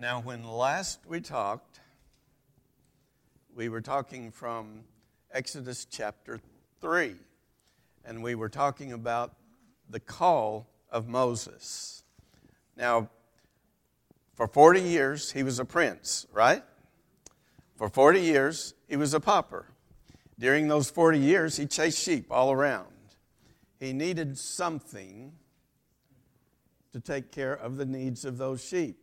Now, 0.00 0.22
when 0.22 0.44
last 0.44 1.00
we 1.06 1.20
talked, 1.20 1.78
we 3.54 3.68
were 3.68 3.82
talking 3.82 4.30
from 4.30 4.84
Exodus 5.30 5.84
chapter 5.84 6.40
3, 6.80 7.16
and 8.06 8.22
we 8.22 8.34
were 8.34 8.48
talking 8.48 8.94
about 8.94 9.34
the 9.90 10.00
call 10.00 10.66
of 10.90 11.06
Moses. 11.06 12.02
Now, 12.78 13.10
for 14.36 14.46
40 14.46 14.80
years, 14.80 15.32
he 15.32 15.42
was 15.42 15.58
a 15.58 15.66
prince, 15.66 16.26
right? 16.32 16.62
For 17.76 17.90
40 17.90 18.22
years, 18.22 18.72
he 18.88 18.96
was 18.96 19.12
a 19.12 19.20
pauper. 19.20 19.66
During 20.38 20.68
those 20.68 20.88
40 20.88 21.18
years, 21.18 21.58
he 21.58 21.66
chased 21.66 22.02
sheep 22.02 22.28
all 22.30 22.50
around. 22.50 22.86
He 23.78 23.92
needed 23.92 24.38
something 24.38 25.32
to 26.94 27.00
take 27.00 27.30
care 27.30 27.52
of 27.52 27.76
the 27.76 27.84
needs 27.84 28.24
of 28.24 28.38
those 28.38 28.64
sheep. 28.64 28.96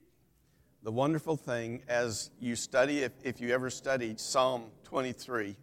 The 0.88 0.94
wonderful 0.94 1.36
thing, 1.36 1.82
as 1.90 2.32
you 2.40 2.56
study, 2.56 3.00
if, 3.00 3.12
if 3.22 3.42
you 3.42 3.54
ever 3.54 3.70
studied 3.70 4.22
Psalm 4.22 4.72
23, 4.86 5.58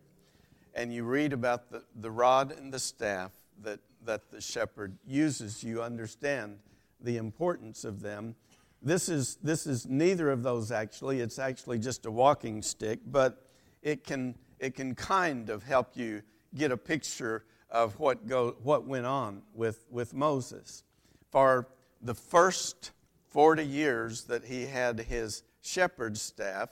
and 0.74 0.92
you 0.92 1.04
read 1.04 1.32
about 1.32 1.70
the, 1.70 1.82
the 1.98 2.10
rod 2.10 2.52
and 2.52 2.70
the 2.70 2.78
staff 2.78 3.32
that, 3.62 3.80
that 4.04 4.30
the 4.30 4.42
shepherd 4.42 4.98
uses, 5.06 5.64
you 5.64 5.80
understand 5.80 6.58
the 7.00 7.16
importance 7.16 7.86
of 7.86 8.02
them. 8.02 8.34
This 8.82 9.08
is, 9.08 9.38
this 9.42 9.66
is 9.66 9.86
neither 9.86 10.30
of 10.30 10.42
those 10.42 10.70
actually, 10.70 11.20
it's 11.20 11.38
actually 11.38 11.78
just 11.78 12.04
a 12.04 12.10
walking 12.10 12.60
stick, 12.60 12.98
but 13.06 13.46
it 13.80 14.04
can, 14.04 14.34
it 14.58 14.74
can 14.74 14.94
kind 14.94 15.48
of 15.48 15.62
help 15.62 15.96
you 15.96 16.20
get 16.54 16.70
a 16.70 16.76
picture 16.76 17.46
of 17.70 17.98
what, 17.98 18.28
go, 18.28 18.56
what 18.62 18.86
went 18.86 19.06
on 19.06 19.40
with, 19.54 19.86
with 19.90 20.12
Moses. 20.12 20.84
For 21.30 21.66
the 22.02 22.14
first 22.14 22.90
40 23.34 23.64
years 23.64 24.22
that 24.26 24.44
he 24.44 24.66
had 24.66 25.00
his 25.00 25.42
shepherd's 25.60 26.22
staff, 26.22 26.68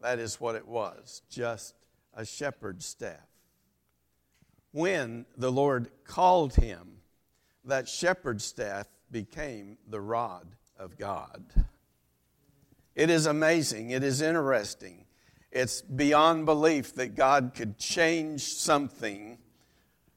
that 0.00 0.18
is 0.18 0.40
what 0.40 0.54
it 0.54 0.66
was, 0.66 1.20
just 1.28 1.74
a 2.14 2.24
shepherd's 2.24 2.86
staff. 2.86 3.28
When 4.72 5.26
the 5.36 5.52
Lord 5.52 5.90
called 6.04 6.54
him, 6.54 7.02
that 7.66 7.90
shepherd's 7.90 8.42
staff 8.42 8.86
became 9.10 9.76
the 9.86 10.00
rod 10.00 10.46
of 10.78 10.96
God. 10.96 11.44
It 12.94 13.10
is 13.10 13.26
amazing, 13.26 13.90
it 13.90 14.02
is 14.02 14.22
interesting. 14.22 15.04
It's 15.52 15.82
beyond 15.82 16.46
belief 16.46 16.94
that 16.94 17.14
God 17.14 17.52
could 17.54 17.76
change 17.76 18.44
something 18.44 19.36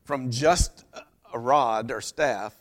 from 0.06 0.32
just 0.32 0.86
a 1.34 1.38
rod 1.38 1.92
or 1.92 2.00
staff 2.00 2.56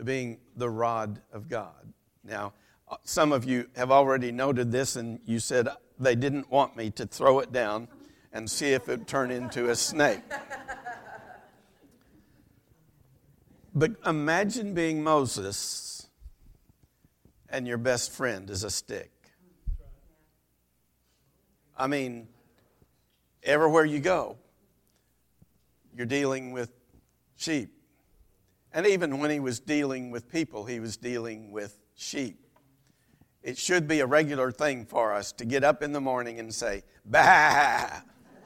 to 0.00 0.04
being 0.04 0.38
the 0.56 0.70
rod 0.70 1.20
of 1.30 1.46
God. 1.50 1.92
Now, 2.24 2.54
uh, 2.88 2.96
some 3.04 3.32
of 3.32 3.44
you 3.44 3.68
have 3.76 3.90
already 3.90 4.32
noted 4.32 4.72
this, 4.72 4.96
and 4.96 5.20
you 5.26 5.38
said 5.38 5.68
they 5.98 6.14
didn't 6.14 6.50
want 6.50 6.74
me 6.74 6.90
to 6.92 7.04
throw 7.04 7.40
it 7.40 7.52
down 7.52 7.86
and 8.32 8.50
see 8.50 8.72
if 8.72 8.88
it 8.88 9.06
turned 9.06 9.30
into 9.30 9.68
a 9.68 9.76
snake. 9.76 10.22
But 13.74 13.92
imagine 14.06 14.72
being 14.72 15.04
Moses 15.04 16.08
and 17.50 17.68
your 17.68 17.78
best 17.78 18.10
friend 18.10 18.48
is 18.48 18.64
a 18.64 18.70
stick. 18.70 19.10
I 21.76 21.86
mean, 21.88 22.26
everywhere 23.42 23.84
you 23.84 24.00
go, 24.00 24.38
you're 25.94 26.06
dealing 26.06 26.52
with 26.52 26.70
sheep. 27.36 27.79
And 28.72 28.86
even 28.86 29.18
when 29.18 29.30
he 29.30 29.40
was 29.40 29.58
dealing 29.58 30.10
with 30.10 30.30
people, 30.30 30.64
he 30.64 30.80
was 30.80 30.96
dealing 30.96 31.50
with 31.50 31.78
sheep. 31.96 32.46
It 33.42 33.58
should 33.58 33.88
be 33.88 34.00
a 34.00 34.06
regular 34.06 34.52
thing 34.52 34.84
for 34.84 35.12
us 35.12 35.32
to 35.32 35.44
get 35.44 35.64
up 35.64 35.82
in 35.82 35.92
the 35.92 36.00
morning 36.00 36.38
and 36.38 36.54
say, 36.54 36.82
bah, 37.04 38.02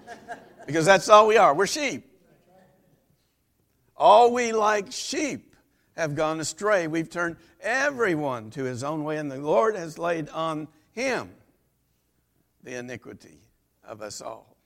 because 0.66 0.86
that's 0.86 1.08
all 1.08 1.26
we 1.26 1.36
are. 1.36 1.54
We're 1.54 1.66
sheep. 1.66 2.10
All 3.96 4.32
we 4.32 4.52
like 4.52 4.92
sheep 4.92 5.54
have 5.96 6.14
gone 6.14 6.40
astray. 6.40 6.86
We've 6.86 7.10
turned 7.10 7.36
everyone 7.60 8.50
to 8.50 8.64
his 8.64 8.82
own 8.82 9.04
way, 9.04 9.18
and 9.18 9.30
the 9.30 9.38
Lord 9.38 9.76
has 9.76 9.98
laid 9.98 10.28
on 10.30 10.68
him 10.92 11.30
the 12.62 12.76
iniquity 12.76 13.40
of 13.84 14.00
us 14.00 14.20
all. 14.20 14.56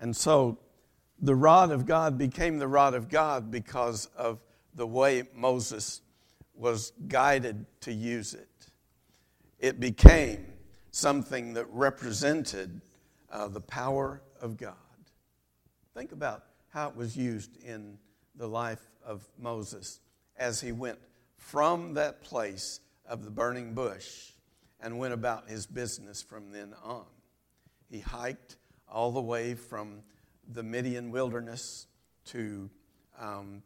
And 0.00 0.16
so 0.16 0.58
the 1.20 1.34
rod 1.34 1.70
of 1.70 1.86
God 1.86 2.16
became 2.16 2.58
the 2.58 2.68
rod 2.68 2.94
of 2.94 3.08
God 3.08 3.50
because 3.50 4.06
of 4.16 4.38
the 4.74 4.86
way 4.86 5.24
Moses 5.34 6.00
was 6.54 6.92
guided 7.08 7.66
to 7.80 7.92
use 7.92 8.34
it. 8.34 8.48
It 9.58 9.80
became 9.80 10.46
something 10.90 11.54
that 11.54 11.66
represented 11.70 12.80
uh, 13.30 13.48
the 13.48 13.60
power 13.60 14.22
of 14.40 14.56
God. 14.56 14.74
Think 15.94 16.12
about 16.12 16.44
how 16.68 16.88
it 16.88 16.96
was 16.96 17.16
used 17.16 17.56
in 17.62 17.98
the 18.36 18.46
life 18.46 18.90
of 19.04 19.26
Moses 19.38 20.00
as 20.36 20.60
he 20.60 20.70
went 20.72 20.98
from 21.36 21.94
that 21.94 22.22
place 22.22 22.80
of 23.08 23.24
the 23.24 23.30
burning 23.30 23.74
bush 23.74 24.30
and 24.80 24.98
went 24.98 25.14
about 25.14 25.48
his 25.48 25.66
business 25.66 26.22
from 26.22 26.52
then 26.52 26.74
on. 26.84 27.06
He 27.90 28.00
hiked 28.00 28.56
all 28.88 29.10
the 29.10 29.20
way 29.20 29.54
from 29.54 30.02
the 30.48 30.62
Midian 30.62 31.10
wilderness 31.10 31.86
to 32.26 32.70
um, 33.18 33.62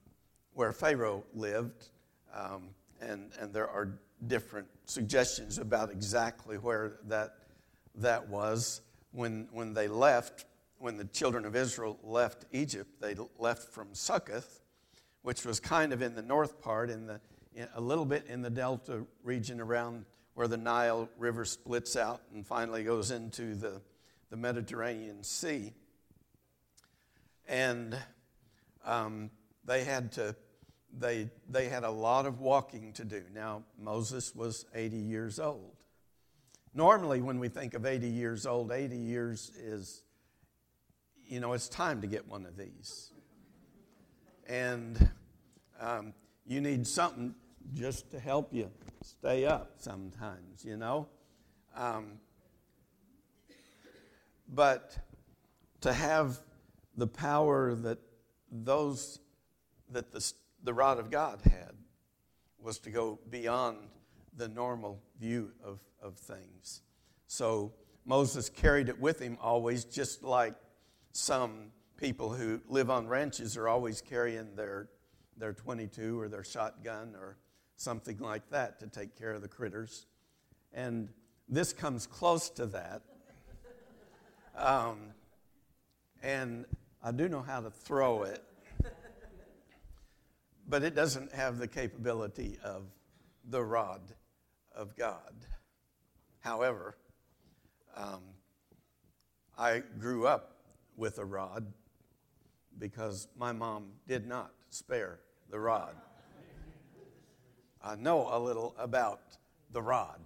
where 0.54 0.72
Pharaoh 0.72 1.24
lived, 1.34 1.88
um, 2.34 2.70
and, 3.00 3.30
and 3.40 3.52
there 3.52 3.68
are 3.68 3.98
different 4.26 4.68
suggestions 4.86 5.58
about 5.58 5.90
exactly 5.90 6.56
where 6.56 6.98
that, 7.08 7.34
that 7.96 8.28
was. 8.28 8.80
When, 9.12 9.48
when 9.52 9.74
they 9.74 9.88
left, 9.88 10.46
when 10.78 10.96
the 10.96 11.04
children 11.04 11.44
of 11.44 11.54
Israel 11.54 11.98
left 12.02 12.46
Egypt, 12.52 13.00
they 13.00 13.14
left 13.38 13.72
from 13.72 13.88
Succoth, 13.92 14.60
which 15.22 15.44
was 15.44 15.60
kind 15.60 15.92
of 15.92 16.02
in 16.02 16.14
the 16.14 16.22
north 16.22 16.60
part, 16.60 16.90
in 16.90 17.06
the, 17.06 17.20
in, 17.54 17.68
a 17.74 17.80
little 17.80 18.06
bit 18.06 18.26
in 18.26 18.42
the 18.42 18.50
delta 18.50 19.04
region 19.22 19.60
around 19.60 20.04
where 20.34 20.48
the 20.48 20.56
Nile 20.56 21.08
River 21.18 21.44
splits 21.44 21.94
out 21.96 22.22
and 22.32 22.46
finally 22.46 22.84
goes 22.84 23.10
into 23.10 23.54
the, 23.54 23.80
the 24.30 24.36
Mediterranean 24.36 25.22
Sea 25.22 25.72
and 27.52 27.98
um, 28.84 29.30
they 29.64 29.84
had 29.84 30.10
to 30.12 30.34
they 30.98 31.28
they 31.48 31.68
had 31.68 31.84
a 31.84 31.90
lot 31.90 32.26
of 32.26 32.40
walking 32.40 32.92
to 32.94 33.04
do. 33.04 33.22
Now 33.32 33.62
Moses 33.78 34.34
was 34.34 34.64
80 34.74 34.96
years 34.96 35.38
old. 35.38 35.76
Normally, 36.74 37.20
when 37.20 37.38
we 37.38 37.48
think 37.48 37.74
of 37.74 37.84
80 37.84 38.08
years 38.08 38.46
old, 38.46 38.72
80 38.72 38.96
years 38.96 39.52
is 39.58 40.02
you 41.26 41.40
know 41.40 41.52
it's 41.52 41.68
time 41.68 42.00
to 42.00 42.06
get 42.06 42.26
one 42.26 42.46
of 42.46 42.56
these, 42.56 43.12
and 44.48 45.10
um, 45.78 46.14
you 46.46 46.60
need 46.62 46.86
something 46.86 47.34
just 47.74 48.10
to 48.10 48.18
help 48.18 48.52
you 48.52 48.70
stay 49.02 49.44
up 49.44 49.72
sometimes, 49.76 50.64
you 50.64 50.76
know. 50.78 51.06
Um, 51.76 52.18
but 54.48 54.96
to 55.82 55.92
have 55.92 56.38
the 56.96 57.06
power 57.06 57.74
that 57.74 57.98
those 58.50 59.18
that 59.90 60.10
the, 60.10 60.32
the 60.62 60.72
rod 60.72 60.98
of 60.98 61.10
God 61.10 61.40
had 61.44 61.72
was 62.58 62.78
to 62.80 62.90
go 62.90 63.18
beyond 63.30 63.78
the 64.36 64.48
normal 64.48 65.00
view 65.20 65.52
of, 65.62 65.80
of 66.02 66.16
things. 66.16 66.82
So 67.26 67.72
Moses 68.04 68.48
carried 68.48 68.88
it 68.88 68.98
with 68.98 69.18
him 69.20 69.36
always, 69.40 69.84
just 69.84 70.22
like 70.22 70.54
some 71.12 71.72
people 71.96 72.30
who 72.30 72.60
live 72.68 72.90
on 72.90 73.06
ranches 73.06 73.56
are 73.56 73.68
always 73.68 74.00
carrying 74.00 74.54
their, 74.56 74.88
their 75.36 75.52
22 75.52 76.18
or 76.18 76.28
their 76.28 76.44
shotgun 76.44 77.14
or 77.14 77.36
something 77.76 78.18
like 78.18 78.48
that 78.50 78.80
to 78.80 78.86
take 78.86 79.18
care 79.18 79.32
of 79.32 79.42
the 79.42 79.48
critters. 79.48 80.06
And 80.72 81.08
this 81.48 81.72
comes 81.72 82.06
close 82.06 82.50
to 82.50 82.66
that. 82.66 83.02
Um, 84.54 85.14
and 86.22 86.66
I 87.04 87.10
do 87.10 87.28
know 87.28 87.42
how 87.42 87.60
to 87.60 87.70
throw 87.70 88.22
it, 88.22 88.44
but 90.68 90.84
it 90.84 90.94
doesn't 90.94 91.32
have 91.32 91.58
the 91.58 91.66
capability 91.66 92.58
of 92.62 92.84
the 93.50 93.62
rod 93.62 94.00
of 94.72 94.96
God. 94.96 95.34
However, 96.38 96.96
um, 97.96 98.20
I 99.58 99.82
grew 99.98 100.28
up 100.28 100.58
with 100.96 101.18
a 101.18 101.24
rod 101.24 101.72
because 102.78 103.26
my 103.36 103.50
mom 103.50 103.88
did 104.06 104.28
not 104.28 104.52
spare 104.70 105.18
the 105.50 105.58
rod. 105.58 105.96
I 107.82 107.96
know 107.96 108.28
a 108.30 108.38
little 108.38 108.76
about 108.78 109.22
the 109.72 109.82
rod. 109.82 110.20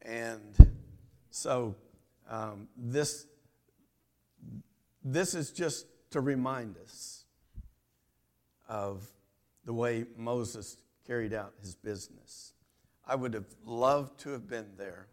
And 0.00 0.56
so 1.30 1.74
um, 2.30 2.68
this 2.74 3.26
this 5.04 5.34
is 5.34 5.50
just 5.50 5.86
to 6.10 6.20
remind 6.20 6.76
us 6.78 7.24
of 8.68 9.06
the 9.64 9.72
way 9.72 10.04
Moses 10.16 10.76
carried 11.06 11.32
out 11.32 11.52
his 11.60 11.74
business. 11.74 12.52
I 13.06 13.14
would 13.14 13.34
have 13.34 13.46
loved 13.64 14.20
to 14.20 14.30
have 14.30 14.48
been 14.48 14.66
there 14.76 15.06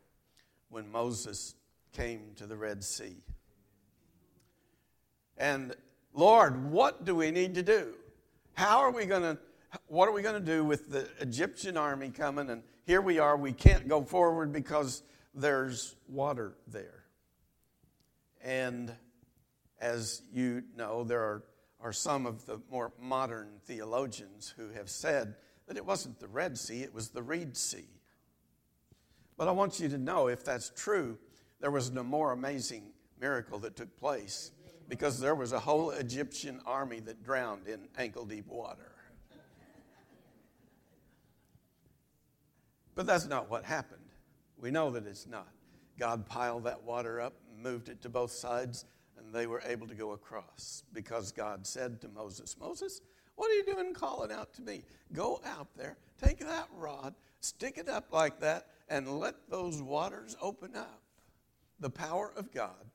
when 0.70 0.92
Moses 0.92 1.56
came 1.94 2.32
to 2.36 2.46
the 2.46 2.58
Red 2.58 2.84
Sea. 2.84 3.16
And 5.38 5.74
Lord, 6.14 6.72
what 6.72 7.06
do 7.06 7.16
we 7.16 7.32
need 7.32 7.56
to 7.56 7.64
do? 7.64 7.94
How 8.54 8.80
are 8.80 8.92
we 8.92 9.06
going 9.06 9.22
to, 9.22 9.38
what 9.88 10.08
are 10.08 10.14
we 10.14 10.22
going 10.22 10.40
to 10.40 10.46
do 10.46 10.64
with 10.64 10.90
the 10.90 11.08
Egyptian 11.20 11.78
army 11.78 12.10
coming? 12.10 12.50
And 12.50 12.64
here 12.86 13.02
we 13.02 13.20
are, 13.20 13.36
we 13.36 13.52
can't 13.52 13.88
go 13.88 14.02
forward 14.02 14.52
because 14.52 15.04
there's 15.34 15.96
water 16.08 16.56
there. 16.68 17.04
And 18.44 18.94
as 19.80 20.22
you 20.32 20.64
know, 20.76 21.04
there 21.04 21.22
are, 21.22 21.44
are 21.82 21.94
some 21.94 22.26
of 22.26 22.46
the 22.46 22.60
more 22.72 22.94
modern 23.00 23.48
theologians 23.66 24.54
who 24.58 24.70
have 24.70 24.90
said 24.90 25.36
that 25.68 25.78
it 25.78 25.86
wasn't 25.86 26.20
the 26.20 26.28
Red 26.28 26.58
Sea, 26.58 26.82
it 26.82 26.94
was 26.94 27.10
the 27.10 27.24
Reed 27.24 27.58
Sea. 27.58 27.88
But 29.38 29.48
I 29.48 29.52
want 29.52 29.80
you 29.80 29.90
to 29.90 29.98
know 29.98 30.28
if 30.28 30.44
that's 30.44 30.72
true, 30.76 31.18
there 31.60 31.72
was 31.72 31.92
no 31.92 32.04
more 32.04 32.32
amazing 32.32 32.84
miracle 33.20 33.60
that 33.60 33.76
took 33.76 33.98
place 33.98 34.52
because 34.88 35.20
there 35.20 35.36
was 35.36 35.52
a 35.52 35.60
whole 35.60 35.92
Egyptian 35.92 36.62
army 36.66 37.00
that 37.02 37.24
drowned 37.24 37.68
in 37.68 37.88
ankle 37.98 38.26
deep 38.26 38.48
water. 38.48 38.92
But 42.94 43.06
that's 43.06 43.28
not 43.28 43.50
what 43.50 43.66
happened. 43.66 44.02
We 44.58 44.72
know 44.72 44.90
that 44.92 45.06
it's 45.06 45.28
not. 45.28 45.50
God 46.00 46.26
piled 46.28 46.64
that 46.64 46.84
water 46.84 47.20
up, 47.20 47.34
moved 47.62 47.90
it 47.90 48.02
to 48.04 48.10
both 48.10 48.32
sides, 48.32 48.86
they 49.36 49.48
were 49.48 49.62
able 49.66 49.88
to 49.88 49.96
go 49.96 50.12
across 50.12 50.84
because 50.94 51.32
God 51.32 51.68
said 51.68 52.00
to 52.02 52.08
Moses, 52.08 52.56
Moses, 52.60 53.02
what 53.36 53.52
are 53.52 53.56
you 53.56 53.66
doing 53.66 53.94
calling 53.94 54.32
out 54.32 54.54
to 54.54 54.62
me? 54.62 54.84
Go 55.14 55.42
out 55.46 55.68
there, 55.76 55.98
take 56.24 56.40
that 56.40 56.68
rod, 56.78 57.14
stick 57.42 57.78
it 57.78 57.90
up 57.90 58.12
like 58.12 58.40
that, 58.40 58.68
and 58.90 59.20
let 59.20 59.50
those 59.50 59.82
waters 59.82 60.38
open 60.42 60.76
up. 60.76 61.02
The 61.80 61.90
power 61.90 62.32
of 62.38 62.54
God. 62.54 62.86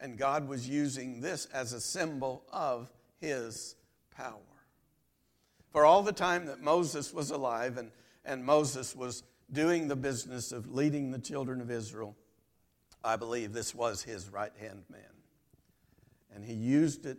And 0.00 0.16
God 0.16 0.46
was 0.46 0.68
using 0.68 1.20
this 1.20 1.46
as 1.46 1.72
a 1.72 1.80
symbol 1.80 2.44
of 2.52 2.92
his 3.20 3.74
power. 4.14 4.36
For 5.72 5.84
all 5.84 6.02
the 6.04 6.12
time 6.12 6.46
that 6.46 6.62
Moses 6.62 7.12
was 7.12 7.32
alive 7.32 7.76
and, 7.76 7.90
and 8.24 8.44
Moses 8.44 8.94
was 8.94 9.24
doing 9.52 9.88
the 9.88 9.96
business 9.96 10.52
of 10.52 10.72
leading 10.72 11.10
the 11.10 11.18
children 11.18 11.60
of 11.60 11.70
Israel, 11.70 12.14
I 13.02 13.16
believe 13.16 13.52
this 13.52 13.74
was 13.74 14.02
his 14.02 14.30
right 14.30 14.52
hand 14.60 14.84
man. 14.88 15.17
And 16.34 16.44
he 16.44 16.54
used 16.54 17.06
it 17.06 17.18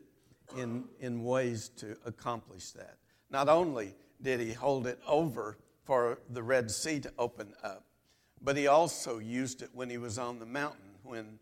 in, 0.58 0.86
in 1.00 1.24
ways 1.24 1.70
to 1.78 1.98
accomplish 2.06 2.72
that. 2.72 2.98
Not 3.30 3.50
only 3.50 3.96
did 4.22 4.40
he 4.40 4.54
hold 4.54 4.88
it 4.88 5.00
over 5.08 5.58
for 5.84 6.20
the 6.30 6.44
Red 6.44 6.72
Sea 6.72 7.00
to 7.02 7.12
open 7.18 7.54
up, 7.64 7.86
but 8.42 8.56
he 8.56 8.68
also 8.68 9.20
used 9.20 9.62
it 9.62 9.70
when 9.74 9.90
he 9.90 9.98
was 9.98 10.18
on 10.18 10.40
the 10.40 10.46
mountain, 10.46 10.96
when 11.04 11.40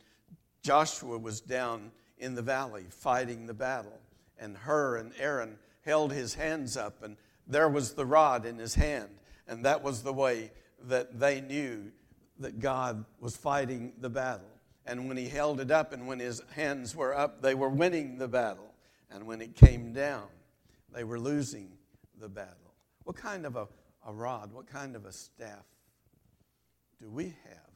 Joshua 0.63 1.17
was 1.17 1.41
down 1.41 1.91
in 2.17 2.35
the 2.35 2.41
valley 2.41 2.85
fighting 2.89 3.45
the 3.45 3.53
battle, 3.53 3.99
and 4.39 4.57
Hur 4.57 4.97
and 4.97 5.11
Aaron 5.19 5.57
held 5.85 6.11
his 6.11 6.33
hands 6.33 6.75
up, 6.75 7.03
and 7.03 7.17
there 7.47 7.69
was 7.69 7.93
the 7.93 8.05
rod 8.05 8.45
in 8.45 8.57
his 8.57 8.75
hand. 8.75 9.09
And 9.47 9.63
that 9.65 9.81
was 9.81 10.03
the 10.03 10.13
way 10.13 10.51
that 10.83 11.19
they 11.19 11.41
knew 11.41 11.91
that 12.39 12.59
God 12.59 13.05
was 13.19 13.37
fighting 13.37 13.93
the 13.99 14.09
battle. 14.09 14.56
And 14.87 15.09
when 15.09 15.17
he 15.17 15.27
held 15.27 15.59
it 15.59 15.69
up 15.69 15.91
and 15.91 16.07
when 16.07 16.19
his 16.19 16.41
hands 16.55 16.95
were 16.95 17.15
up, 17.15 17.41
they 17.41 17.53
were 17.53 17.67
winning 17.67 18.17
the 18.17 18.27
battle. 18.29 18.73
And 19.11 19.27
when 19.27 19.41
it 19.41 19.53
came 19.53 19.91
down, 19.91 20.27
they 20.93 21.03
were 21.03 21.19
losing 21.19 21.69
the 22.19 22.29
battle. 22.29 22.73
What 23.03 23.17
kind 23.17 23.45
of 23.45 23.57
a, 23.57 23.67
a 24.07 24.13
rod, 24.13 24.53
what 24.53 24.65
kind 24.65 24.95
of 24.95 25.05
a 25.05 25.11
staff 25.11 25.65
do 27.01 27.09
we 27.09 27.25
have 27.25 27.73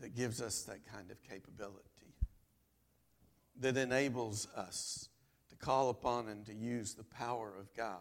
that 0.00 0.16
gives 0.16 0.40
us 0.40 0.62
that 0.62 0.80
kind 0.90 1.10
of 1.10 1.22
capability? 1.22 1.82
That 3.60 3.76
enables 3.76 4.48
us 4.56 5.10
to 5.50 5.56
call 5.56 5.90
upon 5.90 6.28
and 6.28 6.46
to 6.46 6.54
use 6.54 6.94
the 6.94 7.04
power 7.04 7.52
of 7.58 7.72
God 7.74 8.00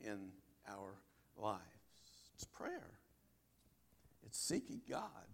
in 0.00 0.30
our 0.68 0.94
lives. 1.36 1.62
It's 2.36 2.44
prayer, 2.44 2.98
it's 4.24 4.38
seeking 4.38 4.80
God, 4.88 5.26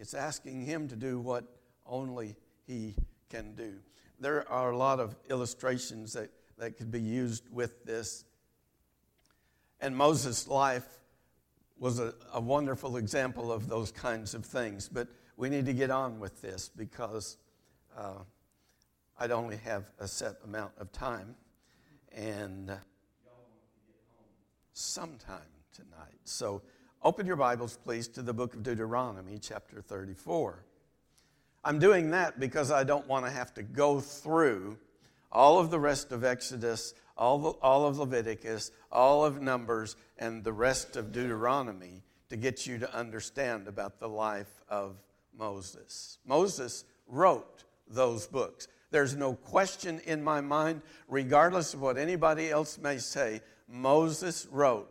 it's 0.00 0.14
asking 0.14 0.64
Him 0.64 0.88
to 0.88 0.96
do 0.96 1.20
what 1.20 1.44
only 1.86 2.34
He 2.66 2.96
can 3.28 3.54
do. 3.54 3.74
There 4.18 4.50
are 4.50 4.70
a 4.70 4.76
lot 4.76 4.98
of 4.98 5.14
illustrations 5.28 6.14
that, 6.14 6.30
that 6.58 6.76
could 6.76 6.90
be 6.90 7.00
used 7.00 7.44
with 7.52 7.84
this. 7.84 8.24
And 9.80 9.96
Moses' 9.96 10.48
life 10.48 10.86
was 11.78 12.00
a, 12.00 12.14
a 12.32 12.40
wonderful 12.40 12.96
example 12.96 13.52
of 13.52 13.68
those 13.68 13.92
kinds 13.92 14.34
of 14.34 14.44
things. 14.44 14.88
But 14.88 15.08
we 15.36 15.48
need 15.48 15.66
to 15.66 15.72
get 15.72 15.90
on 15.90 16.18
with 16.18 16.40
this 16.42 16.70
because 16.74 17.36
uh, 17.96 18.18
I'd 19.18 19.30
only 19.30 19.58
have 19.58 19.90
a 19.98 20.08
set 20.08 20.36
amount 20.44 20.72
of 20.78 20.92
time. 20.92 21.34
And 22.12 22.72
sometime 24.72 25.40
tonight. 25.72 26.18
So 26.24 26.62
open 27.02 27.26
your 27.26 27.36
Bibles, 27.36 27.78
please, 27.82 28.08
to 28.08 28.22
the 28.22 28.34
book 28.34 28.54
of 28.54 28.62
Deuteronomy, 28.62 29.38
chapter 29.40 29.80
34. 29.80 30.64
I'm 31.64 31.78
doing 31.78 32.10
that 32.10 32.38
because 32.38 32.70
I 32.70 32.84
don't 32.84 33.06
want 33.06 33.24
to 33.24 33.30
have 33.30 33.54
to 33.54 33.62
go 33.62 34.00
through 34.00 34.76
all 35.32 35.58
of 35.58 35.70
the 35.70 35.78
rest 35.78 36.12
of 36.12 36.24
Exodus, 36.24 36.94
all, 37.16 37.38
the, 37.38 37.48
all 37.62 37.86
of 37.86 37.98
Leviticus, 37.98 38.70
all 38.92 39.24
of 39.24 39.40
Numbers, 39.40 39.96
and 40.18 40.44
the 40.44 40.52
rest 40.52 40.96
of 40.96 41.12
Deuteronomy 41.12 42.02
to 42.28 42.36
get 42.36 42.66
you 42.66 42.78
to 42.78 42.94
understand 42.94 43.66
about 43.66 43.98
the 43.98 44.08
life 44.08 44.62
of 44.68 44.96
Moses. 45.36 46.18
Moses 46.26 46.84
wrote 47.06 47.64
those 47.88 48.26
books. 48.26 48.68
There's 48.90 49.16
no 49.16 49.34
question 49.34 50.00
in 50.04 50.22
my 50.22 50.40
mind, 50.40 50.82
regardless 51.08 51.72
of 51.74 51.80
what 51.80 51.96
anybody 51.96 52.50
else 52.50 52.78
may 52.78 52.98
say, 52.98 53.40
Moses 53.68 54.46
wrote 54.50 54.90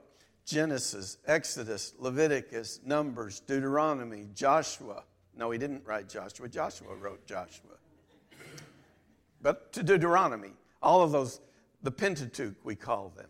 Genesis, 0.50 1.20
Exodus, 1.28 1.94
Leviticus, 2.00 2.80
Numbers, 2.84 3.40
Deuteronomy, 3.42 4.28
Joshua. 4.34 5.04
No, 5.38 5.52
he 5.52 5.60
didn't 5.60 5.86
write 5.86 6.10
Joshua. 6.10 6.50
Joshua 6.50 6.96
wrote 6.96 7.24
Joshua. 7.28 7.76
But 9.44 9.72
to 9.74 9.84
Deuteronomy, 9.84 10.54
all 10.82 11.04
of 11.04 11.12
those, 11.12 11.40
the 11.84 11.92
Pentateuch, 11.92 12.56
we 12.64 12.76
call 12.76 13.14
them. 13.16 13.30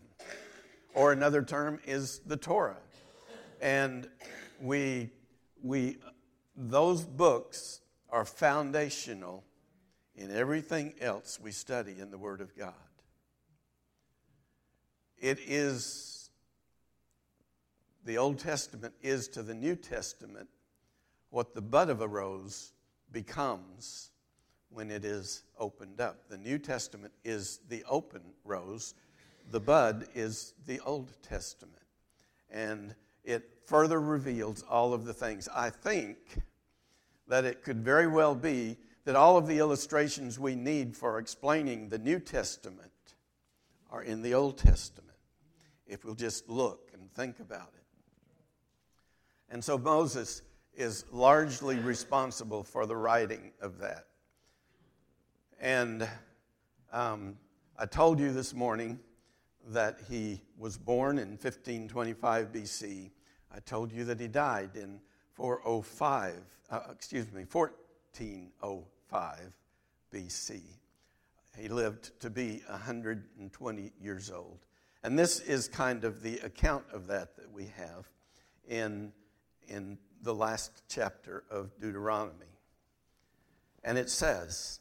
Or 0.94 1.12
another 1.12 1.42
term 1.42 1.78
is 1.84 2.20
the 2.20 2.38
Torah. 2.38 2.78
And 3.60 4.08
we, 4.58 5.10
we, 5.62 5.98
those 6.56 7.04
books 7.04 7.82
are 8.08 8.24
foundational 8.24 9.44
in 10.16 10.34
everything 10.34 10.94
else 11.02 11.38
we 11.38 11.52
study 11.52 11.96
in 12.00 12.10
the 12.10 12.18
Word 12.18 12.40
of 12.40 12.56
God. 12.56 12.72
It 15.18 15.38
is, 15.46 16.19
the 18.10 18.18
Old 18.18 18.40
Testament 18.40 18.92
is 19.02 19.28
to 19.28 19.40
the 19.40 19.54
New 19.54 19.76
Testament 19.76 20.48
what 21.28 21.54
the 21.54 21.60
bud 21.60 21.90
of 21.90 22.00
a 22.00 22.08
rose 22.08 22.72
becomes 23.12 24.10
when 24.68 24.90
it 24.90 25.04
is 25.04 25.44
opened 25.60 26.00
up. 26.00 26.28
The 26.28 26.36
New 26.36 26.58
Testament 26.58 27.12
is 27.22 27.60
the 27.68 27.84
open 27.88 28.22
rose, 28.44 28.94
the 29.52 29.60
bud 29.60 30.08
is 30.12 30.54
the 30.66 30.80
Old 30.80 31.12
Testament. 31.22 31.84
And 32.50 32.96
it 33.22 33.48
further 33.66 34.00
reveals 34.00 34.64
all 34.68 34.92
of 34.92 35.04
the 35.04 35.14
things. 35.14 35.48
I 35.54 35.70
think 35.70 36.16
that 37.28 37.44
it 37.44 37.62
could 37.62 37.84
very 37.84 38.08
well 38.08 38.34
be 38.34 38.76
that 39.04 39.14
all 39.14 39.36
of 39.36 39.46
the 39.46 39.60
illustrations 39.60 40.36
we 40.36 40.56
need 40.56 40.96
for 40.96 41.20
explaining 41.20 41.90
the 41.90 41.98
New 41.98 42.18
Testament 42.18 42.90
are 43.88 44.02
in 44.02 44.20
the 44.20 44.34
Old 44.34 44.58
Testament 44.58 45.16
if 45.86 46.04
we'll 46.04 46.16
just 46.16 46.48
look 46.48 46.90
and 46.92 47.08
think 47.12 47.38
about 47.38 47.70
it. 47.76 47.79
And 49.50 49.62
so 49.62 49.76
Moses 49.76 50.42
is 50.74 51.04
largely 51.10 51.78
responsible 51.78 52.62
for 52.62 52.86
the 52.86 52.96
writing 52.96 53.52
of 53.60 53.78
that. 53.78 54.06
And 55.60 56.08
um, 56.92 57.36
I 57.78 57.86
told 57.86 58.20
you 58.20 58.32
this 58.32 58.54
morning 58.54 58.98
that 59.68 59.98
he 60.08 60.40
was 60.56 60.78
born 60.78 61.18
in 61.18 61.30
1525 61.30 62.52
BC. 62.52 63.10
I 63.54 63.60
told 63.60 63.92
you 63.92 64.04
that 64.04 64.20
he 64.20 64.28
died 64.28 64.70
in 64.74 65.00
405, 65.32 66.34
uh, 66.70 66.80
excuse 66.90 67.30
me, 67.32 67.44
1405 67.50 69.52
BC. 70.12 70.60
He 71.58 71.68
lived 71.68 72.18
to 72.20 72.30
be 72.30 72.62
120 72.68 73.92
years 74.00 74.30
old. 74.30 74.58
And 75.02 75.18
this 75.18 75.40
is 75.40 75.68
kind 75.68 76.04
of 76.04 76.22
the 76.22 76.38
account 76.38 76.84
of 76.92 77.06
that 77.08 77.36
that 77.36 77.52
we 77.52 77.64
have 77.76 78.06
in, 78.68 79.12
in 79.70 79.98
the 80.22 80.34
last 80.34 80.82
chapter 80.88 81.44
of 81.50 81.78
Deuteronomy. 81.80 82.58
And 83.82 83.96
it 83.96 84.10
says, 84.10 84.80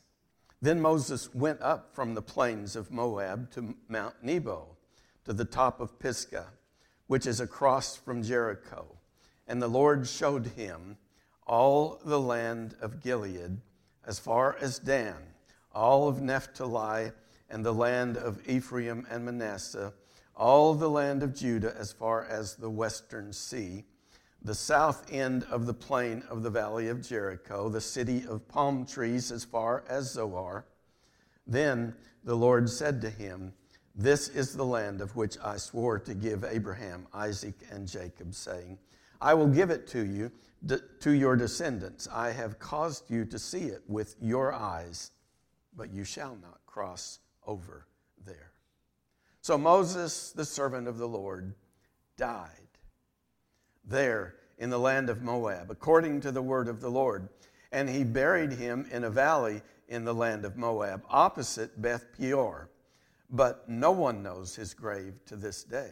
Then 0.61 0.81
Moses 0.81 1.33
went 1.33 1.61
up 1.61 1.95
from 1.95 2.13
the 2.13 2.21
plains 2.21 2.75
of 2.75 2.91
Moab 2.91 3.51
to 3.51 3.75
Mount 3.87 4.15
Nebo, 4.21 4.75
to 5.25 5.33
the 5.33 5.45
top 5.45 5.79
of 5.79 5.99
Pisgah, 5.99 6.47
which 7.07 7.25
is 7.25 7.39
across 7.39 7.95
from 7.95 8.23
Jericho. 8.23 8.97
And 9.47 9.61
the 9.61 9.67
Lord 9.67 10.07
showed 10.07 10.47
him 10.47 10.97
all 11.47 12.01
the 12.03 12.19
land 12.19 12.75
of 12.81 13.01
Gilead 13.01 13.61
as 14.05 14.19
far 14.19 14.57
as 14.59 14.79
Dan, 14.79 15.15
all 15.73 16.07
of 16.07 16.21
Naphtali, 16.21 17.11
and 17.49 17.65
the 17.65 17.73
land 17.73 18.17
of 18.17 18.47
Ephraim 18.47 19.07
and 19.09 19.25
Manasseh, 19.25 19.93
all 20.35 20.73
the 20.73 20.89
land 20.89 21.23
of 21.23 21.35
Judah 21.35 21.75
as 21.77 21.91
far 21.91 22.23
as 22.25 22.55
the 22.55 22.69
western 22.69 23.33
sea, 23.33 23.85
the 24.41 24.55
south 24.55 25.11
end 25.11 25.43
of 25.45 25.65
the 25.65 25.73
plain 25.73 26.23
of 26.29 26.43
the 26.43 26.49
valley 26.49 26.87
of 26.87 27.01
Jericho, 27.01 27.69
the 27.69 27.81
city 27.81 28.25
of 28.27 28.47
palm 28.47 28.85
trees 28.85 29.31
as 29.31 29.43
far 29.43 29.83
as 29.89 30.13
Zoar. 30.13 30.65
Then 31.45 31.93
the 32.23 32.35
Lord 32.35 32.69
said 32.69 33.01
to 33.01 33.09
him, 33.09 33.53
this 33.95 34.29
is 34.29 34.53
the 34.53 34.65
land 34.65 35.01
of 35.01 35.15
which 35.17 35.37
I 35.43 35.57
swore 35.57 35.99
to 35.99 36.13
give 36.13 36.45
Abraham, 36.45 37.07
Isaac, 37.13 37.55
and 37.69 37.85
Jacob, 37.85 38.33
saying, 38.33 38.77
I 39.19 39.33
will 39.33 39.47
give 39.47 39.71
it 39.71 39.87
to 39.87 40.05
you, 40.05 40.31
to 41.01 41.11
your 41.11 41.35
descendants. 41.35 42.07
I 42.09 42.31
have 42.31 42.59
caused 42.59 43.11
you 43.11 43.25
to 43.25 43.37
see 43.37 43.63
it 43.63 43.83
with 43.87 44.15
your 44.21 44.53
eyes, 44.53 45.11
but 45.75 45.91
you 45.91 46.05
shall 46.05 46.37
not 46.41 46.61
cross 46.65 47.19
over 47.45 47.87
there. 48.25 48.51
So 49.41 49.57
Moses, 49.57 50.31
the 50.31 50.45
servant 50.45 50.87
of 50.87 50.97
the 50.97 51.07
Lord, 51.07 51.53
died 52.15 52.68
there 53.89 54.35
in 54.57 54.69
the 54.69 54.79
land 54.79 55.09
of 55.09 55.21
Moab, 55.21 55.71
according 55.71 56.21
to 56.21 56.31
the 56.31 56.41
word 56.41 56.67
of 56.67 56.81
the 56.81 56.89
Lord. 56.89 57.29
And 57.71 57.89
he 57.89 58.03
buried 58.03 58.53
him 58.53 58.87
in 58.91 59.03
a 59.03 59.09
valley 59.09 59.61
in 59.87 60.05
the 60.05 60.13
land 60.13 60.45
of 60.45 60.57
Moab, 60.57 61.03
opposite 61.09 61.81
Beth 61.81 62.05
Peor 62.17 62.69
but 63.29 63.67
no 63.69 63.91
one 63.91 64.23
knows 64.23 64.55
his 64.55 64.73
grave 64.73 65.13
to 65.27 65.35
this 65.35 65.63
day. 65.63 65.91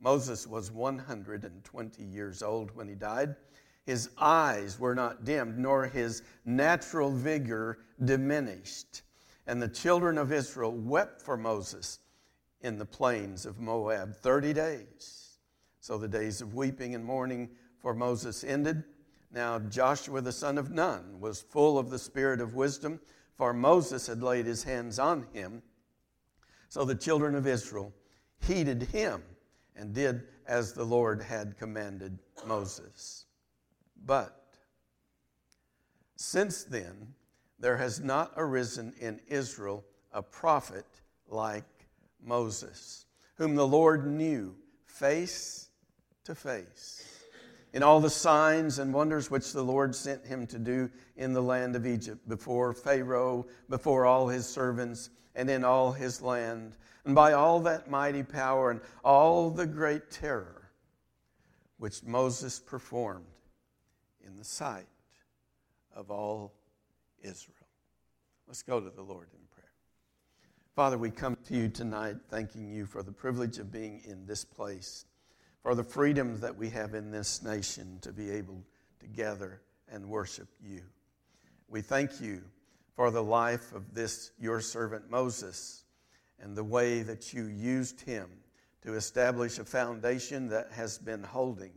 Moses 0.00 0.46
was 0.46 0.70
120 0.70 2.02
years 2.02 2.42
old 2.42 2.74
when 2.74 2.88
he 2.88 2.94
died. 2.94 3.36
His 3.84 4.10
eyes 4.18 4.78
were 4.78 4.94
not 4.94 5.24
dimmed, 5.24 5.58
nor 5.58 5.86
his 5.86 6.22
natural 6.44 7.10
vigor 7.10 7.78
diminished. 8.04 9.02
And 9.46 9.62
the 9.62 9.68
children 9.68 10.18
of 10.18 10.32
Israel 10.32 10.72
wept 10.72 11.22
for 11.22 11.36
Moses 11.36 12.00
in 12.60 12.78
the 12.78 12.84
plains 12.84 13.46
of 13.46 13.60
Moab 13.60 14.14
30 14.16 14.52
days. 14.52 15.25
So 15.86 15.96
the 15.96 16.08
days 16.08 16.40
of 16.40 16.52
weeping 16.52 16.96
and 16.96 17.04
mourning 17.04 17.48
for 17.78 17.94
Moses 17.94 18.42
ended. 18.42 18.82
Now 19.30 19.60
Joshua 19.60 20.20
the 20.20 20.32
son 20.32 20.58
of 20.58 20.72
Nun 20.72 21.20
was 21.20 21.40
full 21.40 21.78
of 21.78 21.90
the 21.90 21.98
spirit 22.00 22.40
of 22.40 22.56
wisdom, 22.56 22.98
for 23.36 23.52
Moses 23.52 24.08
had 24.08 24.20
laid 24.20 24.46
his 24.46 24.64
hands 24.64 24.98
on 24.98 25.28
him. 25.32 25.62
So 26.70 26.84
the 26.84 26.96
children 26.96 27.36
of 27.36 27.46
Israel 27.46 27.92
heeded 28.40 28.82
him 28.82 29.22
and 29.76 29.94
did 29.94 30.24
as 30.48 30.72
the 30.72 30.82
Lord 30.82 31.22
had 31.22 31.56
commanded 31.56 32.18
Moses. 32.44 33.26
But 34.04 34.56
since 36.16 36.64
then, 36.64 37.14
there 37.60 37.76
has 37.76 38.00
not 38.00 38.32
arisen 38.36 38.92
in 38.98 39.20
Israel 39.28 39.84
a 40.12 40.20
prophet 40.20 40.86
like 41.28 41.86
Moses, 42.20 43.06
whom 43.36 43.54
the 43.54 43.68
Lord 43.68 44.04
knew 44.04 44.56
face 44.84 45.65
to 46.26 46.34
face. 46.34 47.02
In 47.72 47.82
all 47.82 48.00
the 48.00 48.10
signs 48.10 48.78
and 48.78 48.94
wonders 48.94 49.30
which 49.30 49.52
the 49.52 49.62
Lord 49.62 49.94
sent 49.94 50.24
him 50.26 50.46
to 50.46 50.58
do 50.58 50.90
in 51.16 51.32
the 51.32 51.42
land 51.42 51.76
of 51.76 51.86
Egypt, 51.86 52.26
before 52.28 52.72
Pharaoh, 52.72 53.46
before 53.68 54.06
all 54.06 54.28
his 54.28 54.46
servants, 54.46 55.10
and 55.34 55.50
in 55.50 55.64
all 55.64 55.92
his 55.92 56.22
land, 56.22 56.76
and 57.04 57.14
by 57.14 57.32
all 57.32 57.60
that 57.60 57.90
mighty 57.90 58.22
power 58.22 58.70
and 58.70 58.80
all 59.04 59.50
the 59.50 59.66
great 59.66 60.10
terror 60.10 60.70
which 61.78 62.02
Moses 62.02 62.58
performed 62.58 63.26
in 64.26 64.36
the 64.36 64.44
sight 64.44 64.86
of 65.94 66.10
all 66.10 66.54
Israel. 67.22 67.54
Let's 68.46 68.62
go 68.62 68.80
to 68.80 68.90
the 68.90 69.02
Lord 69.02 69.28
in 69.32 69.40
prayer. 69.54 69.72
Father, 70.74 70.96
we 70.96 71.10
come 71.10 71.36
to 71.46 71.54
you 71.54 71.68
tonight 71.68 72.16
thanking 72.30 72.68
you 72.68 72.86
for 72.86 73.02
the 73.02 73.12
privilege 73.12 73.58
of 73.58 73.70
being 73.70 74.00
in 74.04 74.26
this 74.26 74.44
place, 74.44 75.04
for 75.66 75.74
the 75.74 75.82
freedoms 75.82 76.42
that 76.42 76.56
we 76.56 76.70
have 76.70 76.94
in 76.94 77.10
this 77.10 77.42
nation 77.42 77.98
to 78.00 78.12
be 78.12 78.30
able 78.30 78.62
to 79.00 79.06
gather 79.08 79.60
and 79.90 80.08
worship 80.08 80.46
you. 80.64 80.80
We 81.68 81.80
thank 81.80 82.20
you 82.20 82.42
for 82.94 83.10
the 83.10 83.24
life 83.24 83.72
of 83.74 83.92
this 83.92 84.30
your 84.38 84.60
servant 84.60 85.10
Moses 85.10 85.82
and 86.38 86.56
the 86.56 86.62
way 86.62 87.02
that 87.02 87.34
you 87.34 87.46
used 87.46 88.00
him 88.00 88.28
to 88.82 88.94
establish 88.94 89.58
a 89.58 89.64
foundation 89.64 90.50
that 90.50 90.70
has 90.70 90.98
been 90.98 91.24
holding 91.24 91.72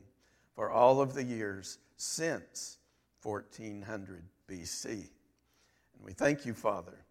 for 0.54 0.70
all 0.70 1.02
of 1.02 1.16
the 1.16 1.24
years 1.24 1.80
since 1.98 2.78
1400 3.24 4.24
BC. 4.48 4.86
And 4.86 6.04
we 6.04 6.14
thank 6.14 6.46
you, 6.46 6.54
Father, 6.54 7.04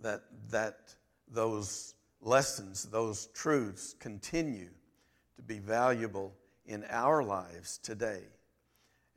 that, 0.00 0.22
that 0.48 0.94
those 1.28 1.92
lessons, 2.22 2.84
those 2.84 3.26
truths 3.34 3.94
continue 4.00 4.70
be 5.46 5.58
valuable 5.58 6.32
in 6.66 6.84
our 6.90 7.22
lives 7.22 7.78
today 7.78 8.22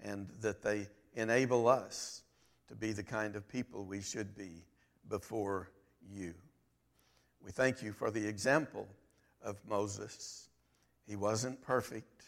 and 0.04 0.30
that 0.42 0.62
they 0.62 0.88
enable 1.16 1.68
us 1.68 2.24
to 2.68 2.76
be 2.76 2.92
the 2.92 3.04
kind 3.04 3.36
of 3.36 3.48
people 3.48 3.86
we 3.86 4.02
should 4.02 4.36
be 4.36 4.64
before 5.10 5.70
you. 6.12 6.34
We 7.44 7.52
thank 7.52 7.82
you 7.82 7.94
for 7.94 8.12
the 8.12 8.26
example 8.26 8.88
of 9.42 9.58
Moses. 9.68 10.50
He 11.08 11.16
wasn't 11.16 11.62
perfect, 11.62 12.26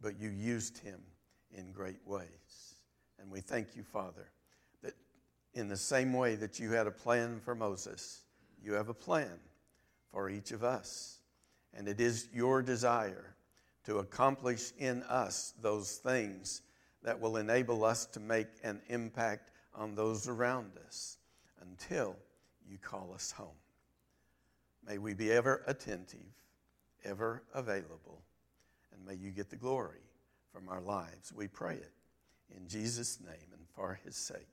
but 0.00 0.18
you 0.18 0.30
used 0.30 0.78
him 0.78 1.00
in 1.54 1.72
great 1.72 2.00
ways. 2.06 2.76
And 3.20 3.30
we 3.30 3.40
thank 3.40 3.76
you, 3.76 3.82
Father, 3.82 4.30
that 4.82 4.94
in 5.54 5.68
the 5.68 5.76
same 5.76 6.12
way 6.12 6.34
that 6.36 6.58
you 6.58 6.72
had 6.72 6.86
a 6.86 6.92
plan 6.92 7.40
for 7.44 7.54
Moses, 7.54 8.22
you 8.64 8.72
have 8.72 8.88
a 8.88 8.94
plan 8.94 9.38
for 10.10 10.30
each 10.30 10.52
of 10.52 10.64
us. 10.64 11.21
And 11.74 11.88
it 11.88 12.00
is 12.00 12.28
your 12.32 12.62
desire 12.62 13.34
to 13.84 13.98
accomplish 13.98 14.72
in 14.78 15.02
us 15.04 15.54
those 15.60 15.96
things 15.96 16.62
that 17.02 17.20
will 17.20 17.36
enable 17.36 17.84
us 17.84 18.06
to 18.06 18.20
make 18.20 18.48
an 18.62 18.80
impact 18.88 19.50
on 19.74 19.94
those 19.94 20.28
around 20.28 20.70
us 20.86 21.18
until 21.60 22.16
you 22.68 22.78
call 22.78 23.12
us 23.14 23.32
home. 23.32 23.48
May 24.86 24.98
we 24.98 25.14
be 25.14 25.32
ever 25.32 25.62
attentive, 25.66 26.20
ever 27.04 27.42
available, 27.54 28.22
and 28.92 29.04
may 29.04 29.14
you 29.14 29.30
get 29.30 29.50
the 29.50 29.56
glory 29.56 30.00
from 30.52 30.68
our 30.68 30.80
lives. 30.80 31.32
We 31.32 31.48
pray 31.48 31.74
it 31.74 31.92
in 32.56 32.68
Jesus' 32.68 33.18
name 33.20 33.52
and 33.52 33.66
for 33.74 33.98
his 34.04 34.16
sake. 34.16 34.48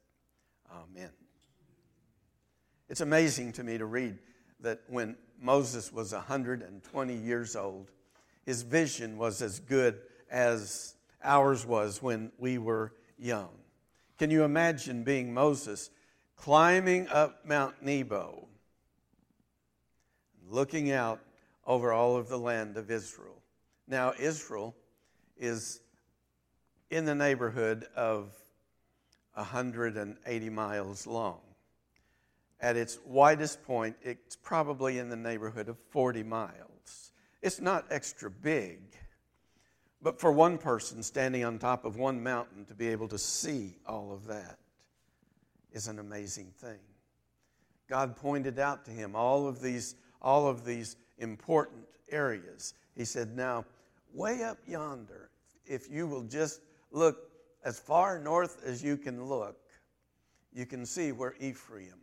Amen. 0.72 1.10
It's 2.88 3.02
amazing 3.02 3.54
to 3.54 3.64
me 3.64 3.78
to 3.78 3.86
read 3.86 4.18
that 4.62 4.82
when 4.88 5.16
Moses 5.42 5.92
was 5.92 6.12
120 6.14 7.14
years 7.14 7.56
old, 7.56 7.92
his 8.46 8.62
vision 8.64 9.18
was 9.18 9.42
as 9.42 9.60
good 9.60 10.00
as 10.30 10.96
ours 11.24 11.66
was 11.66 12.02
when 12.02 12.32
we 12.38 12.58
were 12.58 12.94
young. 13.18 13.50
Can 14.18 14.32
you 14.32 14.44
imagine 14.44 15.04
being 15.04 15.34
Moses 15.34 15.90
climbing 16.36 17.08
up 17.08 17.46
Mount 17.46 17.82
Nebo, 17.82 18.48
looking 20.48 20.92
out 20.92 21.20
over 21.66 21.94
all 21.94 22.18
of 22.18 22.28
the 22.28 22.38
land 22.38 22.76
of 22.76 22.92
Israel? 22.92 23.42
Now, 23.88 24.14
Israel 24.20 24.76
is 25.38 25.82
in 26.90 27.06
the 27.06 27.16
neighborhood 27.16 27.88
of 27.96 28.32
180 29.34 30.50
miles 30.50 31.08
long. 31.08 31.40
At 32.62 32.76
its 32.76 33.00
widest 33.06 33.64
point, 33.64 33.96
it's 34.02 34.36
probably 34.36 35.00
in 35.00 35.10
the 35.10 35.16
neighborhood 35.16 35.70
of 35.70 35.78
40 35.92 36.24
miles. 36.24 37.12
It's 37.42 37.62
not 37.62 37.86
extra 37.90 38.30
big, 38.30 38.80
but 40.02 40.20
for 40.20 40.32
one 40.32 40.58
person 40.58 41.02
standing 41.02 41.46
on 41.46 41.58
top 41.58 41.86
of 41.86 41.96
one 41.96 42.22
mountain 42.22 42.66
to 42.66 42.74
be 42.74 42.90
able 42.90 43.08
to 43.10 43.18
see 43.18 43.78
all 43.86 44.12
of 44.12 44.28
that 44.28 44.60
is 45.72 45.88
an 45.88 46.00
amazing 46.00 46.52
thing. 46.58 46.80
God 47.88 48.18
pointed 48.18 48.60
out 48.60 48.86
to 48.86 48.92
him 48.92 49.16
all 49.16 49.48
of 49.48 49.62
these, 49.62 49.96
all 50.22 50.48
of 50.48 50.66
these 50.66 50.98
important 51.18 51.86
areas. 52.12 52.74
He 52.96 53.06
said, 53.06 53.36
Now, 53.36 53.66
way 54.14 54.44
up 54.44 54.58
yonder, 54.68 55.30
if 55.66 55.90
you 55.90 56.08
will 56.08 56.24
just 56.24 56.62
look 56.92 57.32
as 57.64 57.80
far 57.80 58.20
north 58.20 58.62
as 58.66 58.84
you 58.84 58.98
can 58.98 59.26
look, 59.26 59.58
you 60.54 60.66
can 60.66 60.86
see 60.86 61.12
where 61.12 61.36
Ephraim 61.40 62.00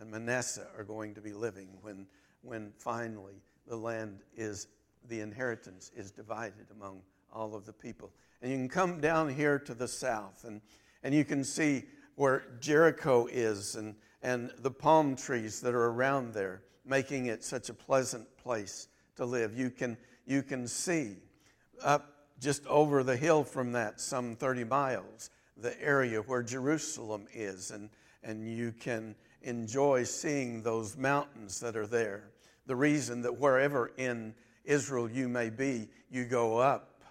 and 0.00 0.10
Manasseh 0.10 0.66
are 0.76 0.84
going 0.84 1.14
to 1.14 1.20
be 1.20 1.32
living 1.32 1.68
when, 1.82 2.06
when 2.42 2.72
finally 2.78 3.42
the 3.66 3.76
land 3.76 4.20
is, 4.36 4.68
the 5.08 5.20
inheritance 5.20 5.90
is 5.96 6.10
divided 6.10 6.66
among 6.70 7.02
all 7.32 7.54
of 7.54 7.66
the 7.66 7.72
people. 7.72 8.10
And 8.40 8.50
you 8.50 8.58
can 8.58 8.68
come 8.68 9.00
down 9.00 9.28
here 9.28 9.58
to 9.60 9.74
the 9.74 9.88
south 9.88 10.44
and, 10.44 10.60
and 11.02 11.14
you 11.14 11.24
can 11.24 11.44
see 11.44 11.84
where 12.16 12.44
Jericho 12.60 13.26
is 13.26 13.76
and, 13.76 13.94
and 14.22 14.50
the 14.58 14.70
palm 14.70 15.16
trees 15.16 15.60
that 15.60 15.74
are 15.74 15.86
around 15.86 16.34
there, 16.34 16.62
making 16.84 17.26
it 17.26 17.42
such 17.42 17.68
a 17.68 17.74
pleasant 17.74 18.26
place 18.36 18.88
to 19.16 19.24
live. 19.24 19.56
You 19.56 19.70
can, 19.70 19.96
you 20.26 20.42
can 20.42 20.66
see 20.66 21.16
up 21.82 22.12
just 22.40 22.66
over 22.66 23.02
the 23.02 23.16
hill 23.16 23.44
from 23.44 23.72
that, 23.72 24.00
some 24.00 24.36
30 24.36 24.64
miles, 24.64 25.30
the 25.56 25.80
area 25.80 26.20
where 26.20 26.42
Jerusalem 26.42 27.26
is, 27.32 27.70
and, 27.70 27.88
and 28.22 28.48
you 28.48 28.72
can 28.72 29.14
enjoy 29.44 30.04
seeing 30.04 30.62
those 30.62 30.96
mountains 30.96 31.60
that 31.60 31.76
are 31.76 31.86
there. 31.86 32.30
The 32.66 32.76
reason 32.76 33.22
that 33.22 33.38
wherever 33.38 33.92
in 33.96 34.34
Israel 34.64 35.10
you 35.10 35.28
may 35.28 35.50
be, 35.50 35.88
you 36.10 36.24
go 36.24 36.58
up 36.58 37.02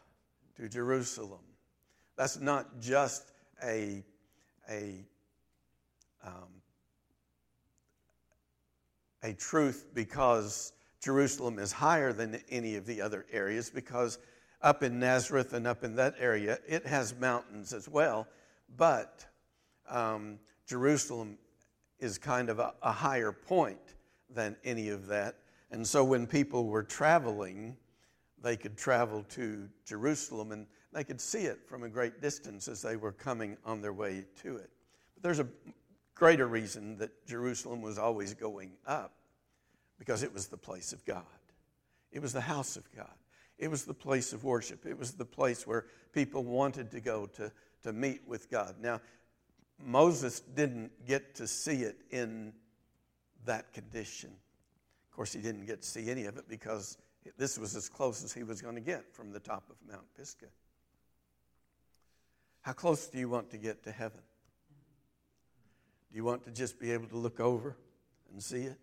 to 0.58 0.70
Jerusalem. 0.70 1.42
That's 2.16 2.40
not 2.40 2.80
just 2.80 3.32
a, 3.64 4.04
a, 4.70 5.06
um, 6.26 6.62
a 9.24 9.34
truth 9.34 9.88
because 9.94 10.74
Jerusalem 11.02 11.60
is 11.60 11.72
higher 11.72 12.14
than 12.14 12.42
any 12.50 12.76
of 12.76 12.86
the 12.86 13.02
other 13.02 13.26
areas, 13.32 13.70
because 13.70 14.20
up 14.62 14.84
in 14.84 15.00
Nazareth 15.00 15.54
and 15.54 15.66
up 15.66 15.84
in 15.84 15.96
that 15.96 16.16
area, 16.20 16.60
it 16.68 16.86
has 16.86 17.16
mountains 17.16 17.74
as 17.74 17.90
well, 17.90 18.28
but 18.78 19.26
um, 19.90 20.38
Jerusalem 20.68 21.38
is 22.01 22.17
kind 22.17 22.50
of 22.50 22.60
a, 22.60 22.74
a 22.81 22.91
higher 22.91 23.31
point 23.31 23.96
than 24.29 24.58
any 24.63 24.89
of 24.89 25.08
that. 25.08 25.36
And 25.72 25.88
so 25.88 26.03
when 26.03 26.27
people 26.27 26.65
were 26.65 26.84
traveling, 26.84 27.77
they 28.41 28.58
could 28.58 28.75
travel 28.75 29.24
to 29.29 29.70
Jerusalem 29.86 30.51
and 30.51 30.65
they 30.91 31.03
could 31.03 31.22
see 31.22 31.43
it 31.43 31.60
from 31.65 31.84
a 31.84 31.89
great 31.89 32.22
distance 32.22 32.67
as 32.67 32.81
they 32.81 32.98
were 32.98 33.12
coming 33.12 33.55
on 33.63 33.81
their 33.81 33.93
way 33.93 34.25
to 34.41 34.58
it. 34.58 34.70
But 35.13 35.24
there's 35.24 35.39
a 35.39 35.48
greater 36.15 36.48
reason 36.48 36.98
that 36.98 37.25
Jerusalem 37.25 37.81
was 37.81 37.98
always 37.98 38.34
going 38.34 38.74
up 38.86 39.13
because 39.98 40.24
it 40.24 40.34
was 40.34 40.48
the 40.48 40.58
place 40.58 40.93
of 40.93 41.05
God, 41.05 41.24
it 42.12 42.22
was 42.22 42.34
the 42.34 42.41
house 42.41 42.75
of 42.75 42.84
God, 42.96 43.13
it 43.58 43.70
was 43.70 43.86
the 43.86 43.93
place 43.93 44.34
of 44.34 44.43
worship, 44.43 44.86
it 44.86 44.98
was 44.98 45.12
the 45.13 45.25
place 45.25 45.65
where 45.65 45.86
people 46.12 46.43
wanted 46.43 46.91
to 46.91 47.00
go 47.00 47.27
to, 47.27 47.51
to 47.84 47.93
meet 47.93 48.22
with 48.27 48.50
God. 48.50 48.75
Now, 48.81 49.00
Moses 49.86 50.40
didn't 50.40 50.92
get 51.06 51.36
to 51.36 51.48
see 51.48 51.84
it 51.84 51.98
in 52.10 52.54
that 53.46 53.74
condition. 53.74 54.30
Of 54.30 55.16
course, 55.16 55.34
he 55.34 55.42
didn't 55.42 55.66
get 55.66 55.82
to 55.82 55.88
see 55.88 56.10
any 56.10 56.26
of 56.26 56.38
it 56.38 56.48
because 56.48 56.98
this 57.38 57.58
was 57.58 57.76
as 57.76 57.90
close 57.90 58.24
as 58.24 58.34
he 58.34 58.44
was 58.44 58.62
going 58.62 58.76
to 58.76 58.82
get 58.82 59.14
from 59.14 59.32
the 59.32 59.40
top 59.40 59.64
of 59.70 59.76
Mount 59.88 60.06
Pisgah. 60.18 60.48
How 62.62 62.74
close 62.74 63.08
do 63.08 63.18
you 63.18 63.30
want 63.30 63.50
to 63.52 63.58
get 63.58 63.84
to 63.84 63.92
heaven? 63.92 64.22
Do 66.12 66.18
you 66.18 66.24
want 66.24 66.44
to 66.46 66.52
just 66.52 66.80
be 66.80 66.92
able 66.92 67.08
to 67.08 67.18
look 67.18 67.40
over 67.40 67.76
and 68.32 68.42
see 68.42 68.64
it? 68.64 68.78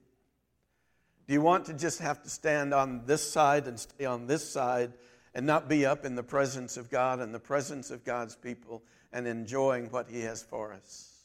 Do 1.26 1.34
you 1.34 1.42
want 1.42 1.66
to 1.66 1.74
just 1.74 2.00
have 2.00 2.22
to 2.22 2.30
stand 2.30 2.72
on 2.72 3.02
this 3.04 3.30
side 3.30 3.66
and 3.66 3.78
stay 3.78 4.06
on 4.06 4.26
this 4.26 4.48
side 4.50 4.94
and 5.34 5.46
not 5.46 5.68
be 5.68 5.84
up 5.84 6.06
in 6.06 6.14
the 6.14 6.22
presence 6.22 6.76
of 6.76 6.90
God 6.90 7.20
and 7.20 7.34
the 7.34 7.38
presence 7.38 7.90
of 7.90 8.02
God's 8.02 8.34
people 8.34 8.82
and 9.12 9.26
enjoying 9.26 9.86
what 9.90 10.08
He 10.08 10.20
has 10.22 10.42
for 10.42 10.72
us. 10.72 11.18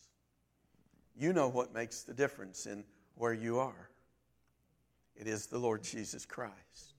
You 1.15 1.33
know 1.33 1.47
what 1.47 1.73
makes 1.73 2.03
the 2.03 2.13
difference 2.13 2.65
in 2.65 2.83
where 3.15 3.33
you 3.33 3.59
are. 3.59 3.89
It 5.15 5.27
is 5.27 5.47
the 5.47 5.59
Lord 5.59 5.83
Jesus 5.83 6.25
Christ. 6.25 6.95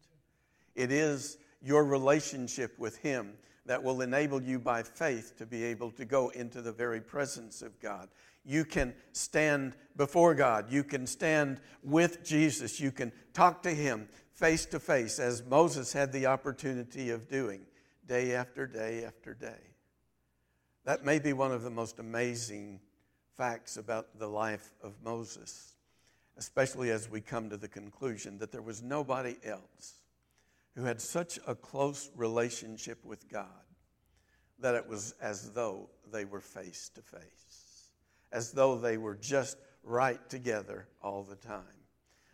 It 0.74 0.92
is 0.92 1.38
your 1.62 1.84
relationship 1.84 2.78
with 2.78 2.98
Him 2.98 3.32
that 3.66 3.82
will 3.82 4.02
enable 4.02 4.42
you 4.42 4.58
by 4.58 4.82
faith 4.82 5.34
to 5.38 5.46
be 5.46 5.64
able 5.64 5.90
to 5.92 6.04
go 6.04 6.28
into 6.30 6.60
the 6.60 6.72
very 6.72 7.00
presence 7.00 7.62
of 7.62 7.80
God. 7.80 8.08
You 8.44 8.64
can 8.64 8.94
stand 9.12 9.74
before 9.96 10.34
God. 10.34 10.70
You 10.70 10.84
can 10.84 11.06
stand 11.06 11.60
with 11.82 12.22
Jesus. 12.22 12.78
You 12.78 12.92
can 12.92 13.10
talk 13.32 13.62
to 13.62 13.70
Him 13.70 14.08
face 14.32 14.66
to 14.66 14.80
face, 14.80 15.18
as 15.18 15.42
Moses 15.44 15.92
had 15.92 16.12
the 16.12 16.26
opportunity 16.26 17.10
of 17.10 17.28
doing 17.28 17.62
day 18.06 18.34
after 18.34 18.66
day 18.66 19.04
after 19.04 19.32
day. 19.32 19.73
That 20.84 21.04
may 21.04 21.18
be 21.18 21.32
one 21.32 21.50
of 21.50 21.62
the 21.62 21.70
most 21.70 21.98
amazing 21.98 22.80
facts 23.36 23.78
about 23.78 24.18
the 24.18 24.28
life 24.28 24.74
of 24.82 24.92
Moses, 25.02 25.76
especially 26.36 26.90
as 26.90 27.08
we 27.08 27.22
come 27.22 27.48
to 27.50 27.56
the 27.56 27.68
conclusion 27.68 28.38
that 28.38 28.52
there 28.52 28.62
was 28.62 28.82
nobody 28.82 29.36
else 29.44 30.02
who 30.74 30.84
had 30.84 31.00
such 31.00 31.38
a 31.46 31.54
close 31.54 32.10
relationship 32.14 33.02
with 33.04 33.28
God 33.30 33.48
that 34.58 34.74
it 34.74 34.86
was 34.86 35.14
as 35.22 35.50
though 35.50 35.88
they 36.12 36.24
were 36.24 36.40
face 36.40 36.90
to 36.94 37.00
face, 37.00 37.90
as 38.30 38.52
though 38.52 38.76
they 38.76 38.98
were 38.98 39.16
just 39.16 39.56
right 39.82 40.28
together 40.28 40.86
all 41.02 41.22
the 41.22 41.36
time. 41.36 41.62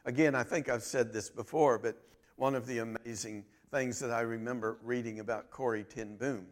Again, 0.04 0.34
I 0.34 0.42
think 0.42 0.68
I've 0.68 0.82
said 0.82 1.12
this 1.12 1.30
before, 1.30 1.78
but 1.78 1.96
one 2.36 2.54
of 2.54 2.66
the 2.66 2.78
amazing 2.78 3.44
things 3.70 4.00
that 4.00 4.10
I 4.10 4.22
remember 4.22 4.78
reading 4.82 5.20
about 5.20 5.50
Corrie 5.50 5.84
ten 5.84 6.16
Boom 6.16 6.46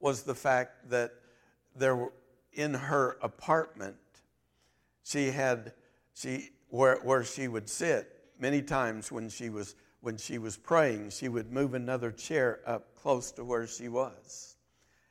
was 0.00 0.22
the 0.22 0.34
fact 0.34 0.90
that 0.90 1.12
there 1.76 1.94
were, 1.94 2.12
in 2.52 2.74
her 2.74 3.18
apartment, 3.22 3.96
she 5.04 5.30
had 5.30 5.72
she 6.14 6.50
where, 6.68 6.96
where 6.96 7.24
she 7.24 7.48
would 7.48 7.68
sit 7.68 8.20
many 8.38 8.62
times 8.62 9.12
when 9.12 9.28
she 9.28 9.50
was 9.50 9.74
when 10.00 10.16
she 10.16 10.38
was 10.38 10.56
praying, 10.56 11.10
she 11.10 11.28
would 11.28 11.52
move 11.52 11.74
another 11.74 12.10
chair 12.10 12.60
up 12.66 12.94
close 12.94 13.32
to 13.32 13.44
where 13.44 13.66
she 13.66 13.88
was. 13.88 14.56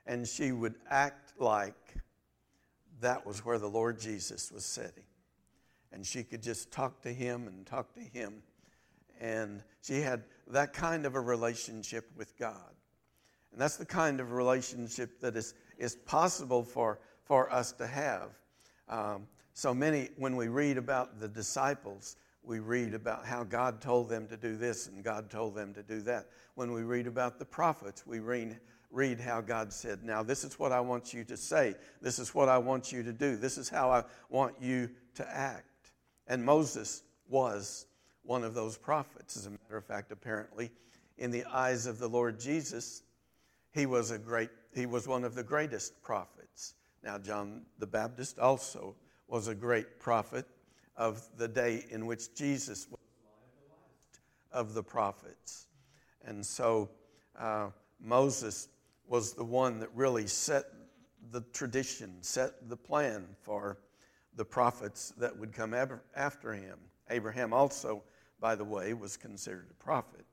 And 0.06 0.28
she 0.28 0.52
would 0.52 0.76
act 0.90 1.34
like 1.40 1.94
that 3.00 3.26
was 3.26 3.46
where 3.46 3.60
the 3.60 3.70
Lord 3.70 4.00
Jesus 4.00 4.52
was 4.52 4.66
sitting. 4.66 5.04
And 5.92 6.06
she 6.06 6.24
could 6.24 6.42
just 6.42 6.72
talk 6.72 7.02
to 7.04 7.14
him 7.14 7.48
and 7.48 7.66
talk 7.66 7.94
to 7.94 8.00
him. 8.00 8.42
And 9.22 9.64
she 9.82 10.02
had 10.02 10.24
that 10.48 10.74
kind 10.74 11.06
of 11.06 11.16
a 11.16 11.22
relationship 11.22 12.10
with 12.16 12.38
God. 12.38 12.74
And 13.52 13.62
that's 13.62 13.78
the 13.78 13.86
kind 13.86 14.20
of 14.20 14.32
relationship 14.32 15.20
that 15.22 15.36
is, 15.36 15.54
is 15.78 15.96
possible 15.96 16.64
for, 16.64 17.00
for 17.24 17.52
us 17.52 17.72
to 17.74 17.88
have. 17.88 18.30
Um, 18.88 19.28
so 19.54 19.74
many, 19.74 20.10
when 20.18 20.36
we 20.36 20.48
read 20.48 20.78
about 20.78 21.20
the 21.20 21.28
disciples, 21.28 22.16
we 22.44 22.60
read 22.60 22.94
about 22.94 23.26
how 23.26 23.44
God 23.44 23.82
told 23.82 24.10
them 24.10 24.28
to 24.28 24.38
do 24.38 24.56
this 24.56 24.88
and 24.88 25.04
God 25.04 25.30
told 25.30 25.56
them 25.56 25.74
to 25.74 25.84
do 25.84 26.02
that. 26.02 26.28
When 26.56 26.72
we 26.72 26.84
read 26.84 27.08
about 27.08 27.40
the 27.40 27.46
prophets, 27.46 28.08
we 28.08 28.20
read, 28.20 28.60
read 28.90 29.20
how 29.20 29.42
God 29.42 29.74
said, 29.74 30.04
Now, 30.04 30.24
this 30.24 30.44
is 30.44 30.58
what 30.58 30.72
I 30.72 30.80
want 30.80 31.14
you 31.14 31.24
to 31.26 31.38
say. 31.38 31.76
This 32.02 32.20
is 32.20 32.34
what 32.34 32.50
I 32.50 32.58
want 32.58 32.92
you 32.92 33.04
to 33.04 33.14
do. 33.14 33.36
This 33.36 33.58
is 33.58 33.70
how 33.70 33.92
I 33.92 34.04
want 34.30 34.56
you 34.62 34.90
to 35.16 35.30
act. 35.30 35.92
And 36.28 36.44
Moses 36.44 37.04
was 37.28 37.86
one 38.24 38.44
of 38.44 38.54
those 38.54 38.78
prophets. 38.78 39.36
As 39.36 39.46
a 39.46 39.52
matter 39.52 39.78
of 39.78 39.86
fact, 39.86 40.12
apparently, 40.12 40.72
in 41.18 41.32
the 41.32 41.44
eyes 41.46 41.86
of 41.86 42.00
the 42.00 42.08
Lord 42.08 42.40
Jesus, 42.40 43.04
he 43.72 43.86
was 43.86 44.12
a 44.12 44.18
great 44.18 44.50
he 44.74 44.86
was 44.86 45.08
one 45.08 45.24
of 45.24 45.36
the 45.36 45.44
greatest 45.44 46.02
prophets. 46.04 46.76
Now 47.04 47.18
John 47.18 47.64
the 47.80 47.88
Baptist 47.88 48.40
also 48.40 48.96
was 49.28 49.48
a 49.48 49.56
great 49.56 50.00
prophet 50.00 50.46
of 50.96 51.22
the 51.38 51.48
day 51.48 51.86
in 51.90 52.06
which 52.06 52.34
Jesus 52.36 52.88
was 52.90 53.00
of 54.52 54.74
the 54.74 54.84
prophets. 54.84 55.68
And 56.26 56.46
so 56.46 56.90
uh, 57.38 57.70
Moses 58.02 58.70
was 59.08 59.34
the 59.34 59.44
one 59.44 59.80
that 59.80 59.90
really 59.96 60.28
set 60.28 60.66
the 61.32 61.42
tradition, 61.54 62.18
set 62.22 62.70
the 62.70 62.78
plan 62.78 63.28
for 63.42 63.80
the 64.36 64.46
prophets 64.46 65.14
that 65.18 65.38
would 65.38 65.54
come 65.54 65.76
after 66.16 66.54
him. 66.54 66.78
Abraham 67.10 67.54
also, 67.54 68.04
by 68.40 68.56
the 68.56 68.64
way, 68.64 68.94
was 68.94 69.18
considered 69.18 69.68
a 69.70 69.84
prophet. 69.84 70.26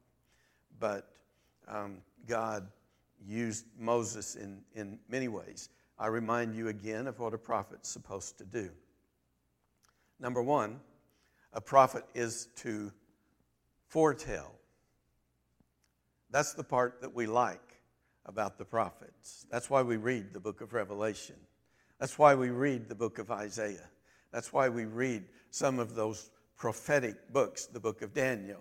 But 0.79 1.09
um, 1.69 1.99
God 2.27 2.67
used 3.27 3.67
Moses 3.79 4.37
in, 4.37 4.63
in 4.75 4.99
many 5.09 5.29
ways. 5.29 5.69
I 5.99 6.09
remind 6.09 6.55
you 6.55 6.69
again 6.69 7.07
of 7.07 7.19
what 7.19 7.35
a 7.35 7.39
prophet's 7.39 7.89
supposed 7.89 8.39
to 8.39 8.45
do. 8.45 8.71
Number 10.21 10.43
one, 10.43 10.81
a 11.53 11.61
prophet 11.61 12.05
is 12.15 12.49
to 12.57 12.93
foretell. 13.89 14.53
That's 16.31 16.53
the 16.53 16.65
part 16.65 17.01
that 17.01 17.15
we 17.15 17.27
like 17.27 17.81
about 18.27 18.59
the 18.59 18.65
prophets. 18.65 19.47
That's 19.51 19.71
why 19.71 19.83
we 19.83 19.97
read 19.97 20.33
the 20.33 20.41
book 20.41 20.61
of 20.61 20.73
Revelation. 20.73 21.37
That's 21.99 22.19
why 22.19 22.35
we 22.35 22.51
read 22.51 22.89
the 22.89 22.95
book 22.95 23.19
of 23.19 23.31
Isaiah. 23.31 23.89
That's 24.33 24.53
why 24.53 24.69
we 24.69 24.85
read 24.85 25.25
some 25.51 25.79
of 25.79 25.95
those 25.95 26.31
prophetic 26.57 27.33
books, 27.33 27.67
the 27.67 27.81
book 27.81 28.03
of 28.03 28.13
Daniel 28.13 28.61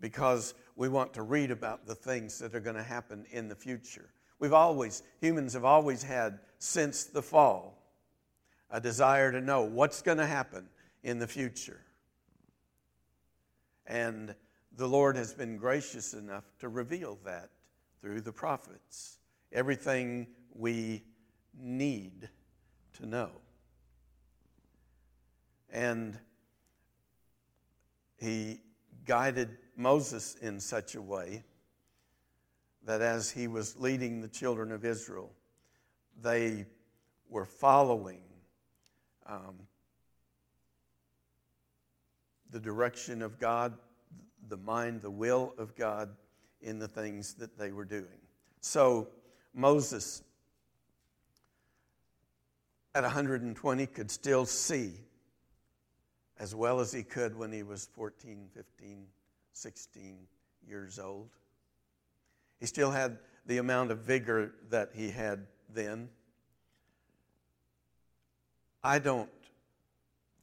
because 0.00 0.54
we 0.76 0.88
want 0.88 1.14
to 1.14 1.22
read 1.22 1.50
about 1.50 1.86
the 1.86 1.94
things 1.94 2.38
that 2.38 2.54
are 2.54 2.60
going 2.60 2.76
to 2.76 2.82
happen 2.82 3.24
in 3.30 3.48
the 3.48 3.54
future. 3.54 4.10
We've 4.38 4.52
always, 4.52 5.02
humans 5.20 5.52
have 5.52 5.64
always 5.64 6.02
had, 6.02 6.40
since 6.58 7.04
the 7.04 7.22
fall, 7.22 7.82
a 8.70 8.80
desire 8.80 9.30
to 9.30 9.40
know 9.40 9.62
what's 9.62 10.02
going 10.02 10.18
to 10.18 10.26
happen 10.26 10.68
in 11.02 11.18
the 11.18 11.26
future. 11.26 11.80
And 13.86 14.34
the 14.76 14.88
Lord 14.88 15.16
has 15.16 15.32
been 15.32 15.56
gracious 15.56 16.14
enough 16.14 16.44
to 16.58 16.68
reveal 16.68 17.18
that 17.24 17.50
through 18.00 18.22
the 18.22 18.32
prophets. 18.32 19.18
Everything 19.52 20.26
we 20.52 21.04
need 21.56 22.28
to 22.94 23.06
know. 23.06 23.30
And 25.70 26.18
He 28.16 28.60
guided 29.04 29.58
Moses 29.76 30.36
in 30.40 30.60
such 30.60 30.94
a 30.94 31.02
way 31.02 31.42
that 32.84 33.00
as 33.00 33.30
he 33.30 33.48
was 33.48 33.76
leading 33.78 34.20
the 34.20 34.28
children 34.28 34.70
of 34.72 34.84
Israel, 34.84 35.32
they 36.22 36.66
were 37.28 37.46
following 37.46 38.20
um, 39.26 39.56
the 42.50 42.60
direction 42.60 43.22
of 43.22 43.38
God, 43.40 43.74
the 44.48 44.56
mind, 44.58 45.00
the 45.00 45.10
will 45.10 45.54
of 45.58 45.74
God 45.74 46.10
in 46.60 46.78
the 46.78 46.88
things 46.88 47.34
that 47.34 47.58
they 47.58 47.72
were 47.72 47.84
doing. 47.84 48.20
So 48.60 49.08
Moses, 49.54 50.22
at 52.94 53.02
120, 53.02 53.86
could 53.86 54.10
still 54.10 54.46
see 54.46 54.92
as 56.38 56.54
well 56.54 56.80
as 56.80 56.92
he 56.92 57.02
could 57.02 57.36
when 57.36 57.52
he 57.52 57.62
was 57.62 57.88
14, 57.94 58.48
15, 58.54 59.06
16 59.54 60.18
years 60.66 60.98
old. 60.98 61.30
He 62.60 62.66
still 62.66 62.90
had 62.90 63.18
the 63.46 63.58
amount 63.58 63.90
of 63.90 64.00
vigor 64.00 64.52
that 64.70 64.90
he 64.94 65.10
had 65.10 65.46
then. 65.68 66.08
I 68.82 68.98
don't 68.98 69.30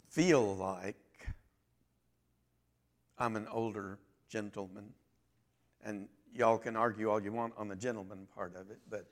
feel 0.10 0.56
like 0.56 0.95
I'm 3.17 3.36
an 3.36 3.47
older 3.52 4.00
gentleman. 4.30 4.93
And 5.84 6.08
y'all 6.34 6.58
can 6.58 6.76
argue 6.76 7.10
all 7.10 7.21
you 7.21 7.32
want 7.32 7.54
on 7.58 7.67
the 7.67 7.76
gentleman 7.76 8.28
part 8.36 8.56
of 8.56 8.71
it, 8.71 8.80
but 8.89 9.06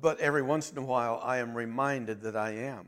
but 0.00 0.18
every 0.20 0.42
once 0.42 0.70
in 0.70 0.78
a 0.78 0.82
while 0.82 1.20
I 1.22 1.38
am 1.38 1.54
reminded 1.54 2.22
that 2.22 2.36
I 2.36 2.50
am 2.52 2.86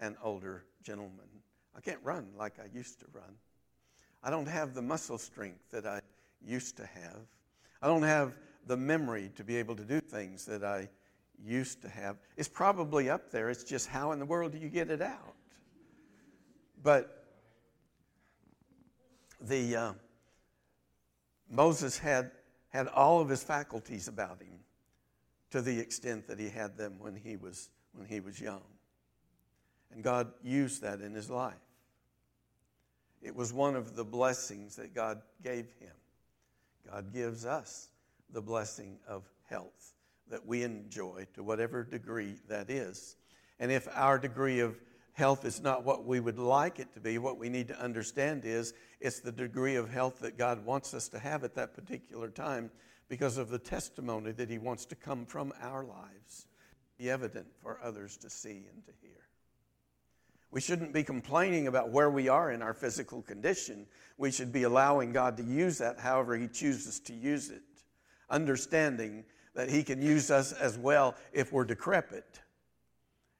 an 0.00 0.16
older 0.22 0.64
gentleman. 0.82 1.31
I 1.76 1.80
can't 1.80 2.00
run 2.02 2.28
like 2.36 2.58
I 2.58 2.66
used 2.76 3.00
to 3.00 3.06
run. 3.12 3.34
I 4.22 4.30
don't 4.30 4.46
have 4.46 4.74
the 4.74 4.82
muscle 4.82 5.18
strength 5.18 5.70
that 5.70 5.86
I 5.86 6.00
used 6.44 6.76
to 6.76 6.86
have. 6.86 7.20
I 7.80 7.88
don't 7.88 8.02
have 8.02 8.34
the 8.66 8.76
memory 8.76 9.30
to 9.36 9.44
be 9.44 9.56
able 9.56 9.74
to 9.76 9.84
do 9.84 10.00
things 10.00 10.44
that 10.46 10.62
I 10.62 10.88
used 11.44 11.82
to 11.82 11.88
have. 11.88 12.16
It's 12.36 12.48
probably 12.48 13.10
up 13.10 13.30
there. 13.30 13.50
It's 13.50 13.64
just 13.64 13.88
how 13.88 14.12
in 14.12 14.18
the 14.18 14.26
world 14.26 14.52
do 14.52 14.58
you 14.58 14.68
get 14.68 14.90
it 14.90 15.02
out? 15.02 15.34
But 16.82 17.24
the 19.40 19.76
uh, 19.76 19.92
Moses 21.50 21.98
had 21.98 22.30
had 22.68 22.88
all 22.88 23.20
of 23.20 23.28
his 23.28 23.42
faculties 23.42 24.08
about 24.08 24.40
him 24.40 24.60
to 25.50 25.60
the 25.60 25.78
extent 25.78 26.26
that 26.28 26.38
he 26.38 26.48
had 26.48 26.76
them 26.76 26.94
when 26.98 27.14
he 27.14 27.36
was 27.36 27.70
when 27.92 28.06
he 28.06 28.20
was 28.20 28.40
young. 28.40 28.62
And 29.92 30.02
God 30.02 30.32
used 30.42 30.82
that 30.82 31.00
in 31.00 31.14
his 31.14 31.30
life. 31.30 31.54
It 33.20 33.36
was 33.36 33.52
one 33.52 33.76
of 33.76 33.94
the 33.94 34.04
blessings 34.04 34.76
that 34.76 34.94
God 34.94 35.22
gave 35.42 35.66
him. 35.78 35.92
God 36.90 37.12
gives 37.12 37.46
us 37.46 37.88
the 38.32 38.42
blessing 38.42 38.98
of 39.06 39.28
health 39.48 39.94
that 40.28 40.46
we 40.46 40.62
enjoy 40.62 41.26
to 41.34 41.42
whatever 41.42 41.84
degree 41.84 42.34
that 42.48 42.70
is. 42.70 43.16
And 43.60 43.70
if 43.70 43.86
our 43.94 44.18
degree 44.18 44.60
of 44.60 44.80
health 45.12 45.44
is 45.44 45.60
not 45.60 45.84
what 45.84 46.04
we 46.04 46.20
would 46.20 46.38
like 46.38 46.78
it 46.78 46.92
to 46.94 47.00
be, 47.00 47.18
what 47.18 47.38
we 47.38 47.48
need 47.48 47.68
to 47.68 47.80
understand 47.80 48.44
is 48.44 48.72
it's 49.00 49.20
the 49.20 49.30
degree 49.30 49.76
of 49.76 49.90
health 49.90 50.20
that 50.20 50.38
God 50.38 50.64
wants 50.64 50.94
us 50.94 51.08
to 51.10 51.18
have 51.18 51.44
at 51.44 51.54
that 51.54 51.74
particular 51.74 52.30
time 52.30 52.70
because 53.08 53.36
of 53.36 53.50
the 53.50 53.58
testimony 53.58 54.32
that 54.32 54.48
He 54.48 54.58
wants 54.58 54.86
to 54.86 54.94
come 54.94 55.26
from 55.26 55.52
our 55.60 55.84
lives, 55.84 56.46
be 56.98 57.10
evident 57.10 57.46
for 57.62 57.78
others 57.82 58.16
to 58.16 58.30
see 58.30 58.66
and 58.72 58.84
to 58.86 58.92
hear. 59.02 59.28
We 60.52 60.60
shouldn't 60.60 60.92
be 60.92 61.02
complaining 61.02 61.66
about 61.66 61.88
where 61.88 62.10
we 62.10 62.28
are 62.28 62.52
in 62.52 62.60
our 62.60 62.74
physical 62.74 63.22
condition. 63.22 63.86
We 64.18 64.30
should 64.30 64.52
be 64.52 64.64
allowing 64.64 65.10
God 65.10 65.38
to 65.38 65.42
use 65.42 65.78
that 65.78 65.98
however 65.98 66.36
He 66.36 66.46
chooses 66.46 67.00
to 67.00 67.14
use 67.14 67.48
it, 67.48 67.62
understanding 68.28 69.24
that 69.54 69.70
He 69.70 69.82
can 69.82 70.02
use 70.02 70.30
us 70.30 70.52
as 70.52 70.76
well 70.76 71.16
if 71.32 71.52
we're 71.52 71.64
decrepit, 71.64 72.40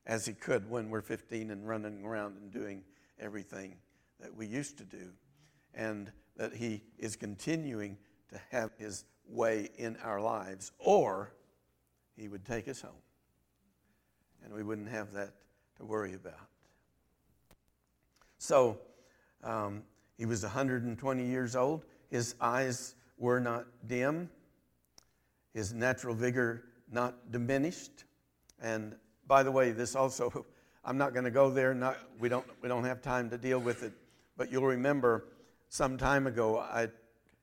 as 0.07 0.25
He 0.25 0.33
could 0.33 0.69
when 0.71 0.89
we're 0.89 1.03
15 1.03 1.51
and 1.51 1.69
running 1.69 2.03
around 2.03 2.39
and 2.39 2.51
doing 2.51 2.83
everything 3.21 3.77
that 4.19 4.35
we 4.35 4.47
used 4.47 4.79
to 4.79 4.85
do, 4.85 5.11
and 5.75 6.11
that 6.39 6.55
He 6.55 6.83
is 6.99 7.15
continuing 7.15 7.99
to 8.31 8.41
have 8.51 8.71
His 8.79 9.05
way 9.29 9.69
in 9.77 9.99
our 10.03 10.21
lives, 10.21 10.73
or 10.79 11.35
He 12.17 12.29
would 12.29 12.47
take 12.47 12.69
us 12.69 12.81
home, 12.81 13.03
and 14.43 14.55
we 14.55 14.63
wouldn't 14.63 14.89
have 14.89 15.13
that 15.13 15.35
to 15.77 15.85
worry 15.85 16.15
about. 16.15 16.49
So 18.43 18.81
um, 19.45 19.85
he 20.19 20.27
was 20.27 20.43
120 20.43 21.25
years 21.25 21.55
old. 21.55 21.85
His 22.11 22.35
eyes 22.41 22.97
were 23.17 23.39
not 23.39 23.67
dim, 23.87 24.29
his 25.55 25.73
natural 25.73 26.13
vigor 26.13 26.65
not 26.91 27.31
diminished. 27.31 28.03
And 28.61 28.97
by 29.29 29.45
the 29.45 29.53
way, 29.53 29.71
this 29.71 29.95
also, 29.95 30.45
I'm 30.85 30.99
not 30.99 31.13
going 31.13 31.25
to 31.25 31.31
go 31.31 31.51
there. 31.51 31.73
Not, 31.73 31.97
we, 32.19 32.29
don't, 32.29 32.45
we 32.61 32.69
don't 32.69 32.83
have 32.83 33.01
time 33.01 33.31
to 33.31 33.39
deal 33.39 33.61
with 33.61 33.85
it. 33.85 33.93
But 34.37 34.51
you'll 34.51 34.67
remember 34.67 35.29
some 35.69 35.97
time 35.97 36.27
ago, 36.27 36.59
I, 36.59 36.89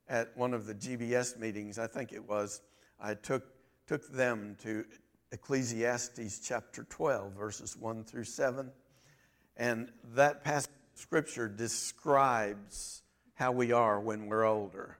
at 0.09 0.35
one 0.35 0.53
of 0.53 0.65
the 0.65 0.75
GBS 0.75 1.39
meetings, 1.39 1.79
I 1.79 1.87
think 1.87 2.11
it 2.11 2.27
was, 2.27 2.59
I 2.99 3.13
took, 3.13 3.43
took 3.87 4.11
them 4.11 4.57
to 4.63 4.83
Ecclesiastes 5.31 6.39
chapter 6.39 6.83
12, 6.83 7.31
verses 7.31 7.77
1 7.77 8.03
through 8.03 8.25
7. 8.25 8.69
And 9.55 9.91
that 10.13 10.43
passage 10.43 10.71
Scripture 10.99 11.47
describes 11.47 13.03
how 13.35 13.53
we 13.53 13.71
are 13.71 14.01
when 14.01 14.27
we're 14.27 14.43
older, 14.43 14.97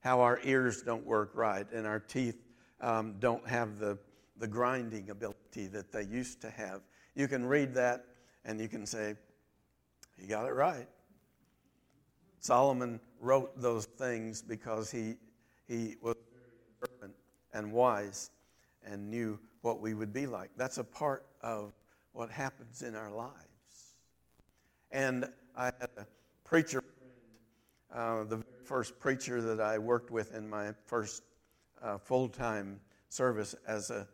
how 0.00 0.20
our 0.20 0.38
ears 0.44 0.82
don't 0.82 1.06
work 1.06 1.30
right 1.32 1.66
and 1.72 1.86
our 1.86 2.00
teeth 2.00 2.36
um, 2.82 3.14
don't 3.18 3.48
have 3.48 3.78
the, 3.78 3.98
the 4.36 4.46
grinding 4.46 5.08
ability 5.08 5.66
that 5.68 5.90
they 5.90 6.02
used 6.02 6.42
to 6.42 6.50
have. 6.50 6.82
You 7.14 7.28
can 7.28 7.46
read 7.46 7.72
that 7.74 8.04
and 8.44 8.60
you 8.60 8.68
can 8.68 8.84
say, 8.84 9.16
You 10.18 10.28
got 10.28 10.46
it 10.46 10.52
right. 10.52 10.86
Solomon 12.40 13.00
wrote 13.18 13.58
those 13.58 13.86
things 13.86 14.42
because 14.42 14.90
he, 14.90 15.14
he 15.66 15.96
was 16.02 16.14
very 17.00 17.10
and 17.54 17.72
wise 17.72 18.30
and 18.84 19.08
knew 19.08 19.38
what 19.62 19.80
we 19.80 19.94
would 19.94 20.12
be 20.12 20.26
like. 20.26 20.50
That's 20.58 20.76
a 20.76 20.84
part 20.84 21.24
of 21.40 21.72
what 22.12 22.30
happens 22.30 22.82
in 22.82 22.94
our 22.94 23.10
lives. 23.10 23.47
And 24.90 25.28
I 25.56 25.66
had 25.66 25.90
a 25.96 26.06
preacher 26.44 26.82
uh, 27.94 28.24
the 28.24 28.44
first 28.64 28.98
preacher 28.98 29.40
that 29.40 29.60
I 29.60 29.78
worked 29.78 30.10
with 30.10 30.34
in 30.34 30.48
my 30.48 30.72
first 30.84 31.22
uh, 31.82 31.96
full 31.96 32.28
time 32.28 32.80
service 33.08 33.54
as 33.66 33.90
a 33.90 34.06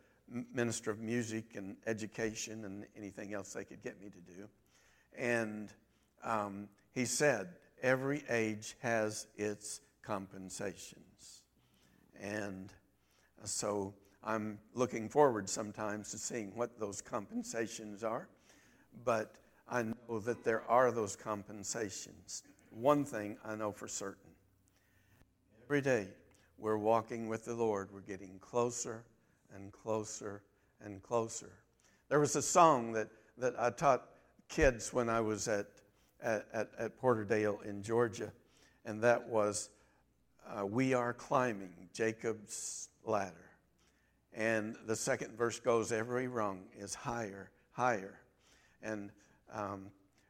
minister 0.52 0.90
of 0.90 1.00
music 1.00 1.56
and 1.56 1.76
education 1.86 2.64
and 2.64 2.86
anything 2.96 3.34
else 3.34 3.52
they 3.52 3.64
could 3.64 3.82
get 3.82 4.00
me 4.00 4.10
to 4.10 4.20
do. 4.20 4.48
And 5.16 5.70
um, 6.22 6.68
he 6.92 7.04
said, 7.04 7.48
Every 7.82 8.22
age 8.30 8.76
has 8.80 9.26
its 9.36 9.80
compensations. 10.02 11.42
And 12.20 12.72
so 13.44 13.92
I'm 14.22 14.58
looking 14.72 15.08
forward 15.08 15.48
sometimes 15.48 16.12
to 16.12 16.18
seeing 16.18 16.52
what 16.54 16.78
those 16.78 17.02
compensations 17.02 18.04
are. 18.04 18.28
But 19.04 19.34
that 20.24 20.44
there 20.44 20.62
are 20.68 20.90
those 20.90 21.16
compensations. 21.16 22.42
One 22.70 23.04
thing 23.04 23.36
I 23.44 23.54
know 23.54 23.72
for 23.72 23.88
certain 23.88 24.24
every 25.64 25.80
day 25.80 26.06
we're 26.58 26.76
walking 26.76 27.26
with 27.26 27.46
the 27.46 27.54
Lord, 27.54 27.88
we're 27.92 28.00
getting 28.00 28.38
closer 28.38 29.02
and 29.54 29.72
closer 29.72 30.42
and 30.84 31.02
closer. 31.02 31.50
There 32.08 32.20
was 32.20 32.36
a 32.36 32.42
song 32.42 32.92
that, 32.92 33.08
that 33.38 33.54
I 33.58 33.70
taught 33.70 34.08
kids 34.48 34.92
when 34.92 35.08
I 35.08 35.20
was 35.20 35.48
at, 35.48 35.66
at, 36.22 36.46
at, 36.52 37.00
Porterdale 37.00 37.64
in 37.64 37.82
Georgia, 37.82 38.30
and 38.84 39.02
that 39.02 39.26
was 39.26 39.70
uh, 40.46 40.66
We 40.66 40.92
Are 40.92 41.14
Climbing 41.14 41.88
Jacob's 41.94 42.90
Ladder. 43.04 43.50
And 44.34 44.76
the 44.86 44.96
second 44.96 45.36
verse 45.36 45.58
goes, 45.60 45.92
Every 45.92 46.28
rung 46.28 46.60
is 46.78 46.94
higher, 46.94 47.50
higher. 47.72 48.20
And 48.82 49.10
um, 49.52 49.86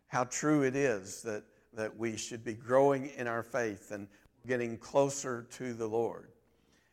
how 0.06 0.24
true 0.24 0.62
it 0.62 0.76
is 0.76 1.22
that, 1.22 1.42
that 1.72 1.96
we 1.96 2.16
should 2.16 2.44
be 2.44 2.54
growing 2.54 3.10
in 3.16 3.26
our 3.26 3.42
faith 3.42 3.90
and 3.90 4.06
getting 4.46 4.76
closer 4.76 5.46
to 5.52 5.74
the 5.74 5.86
Lord. 5.86 6.28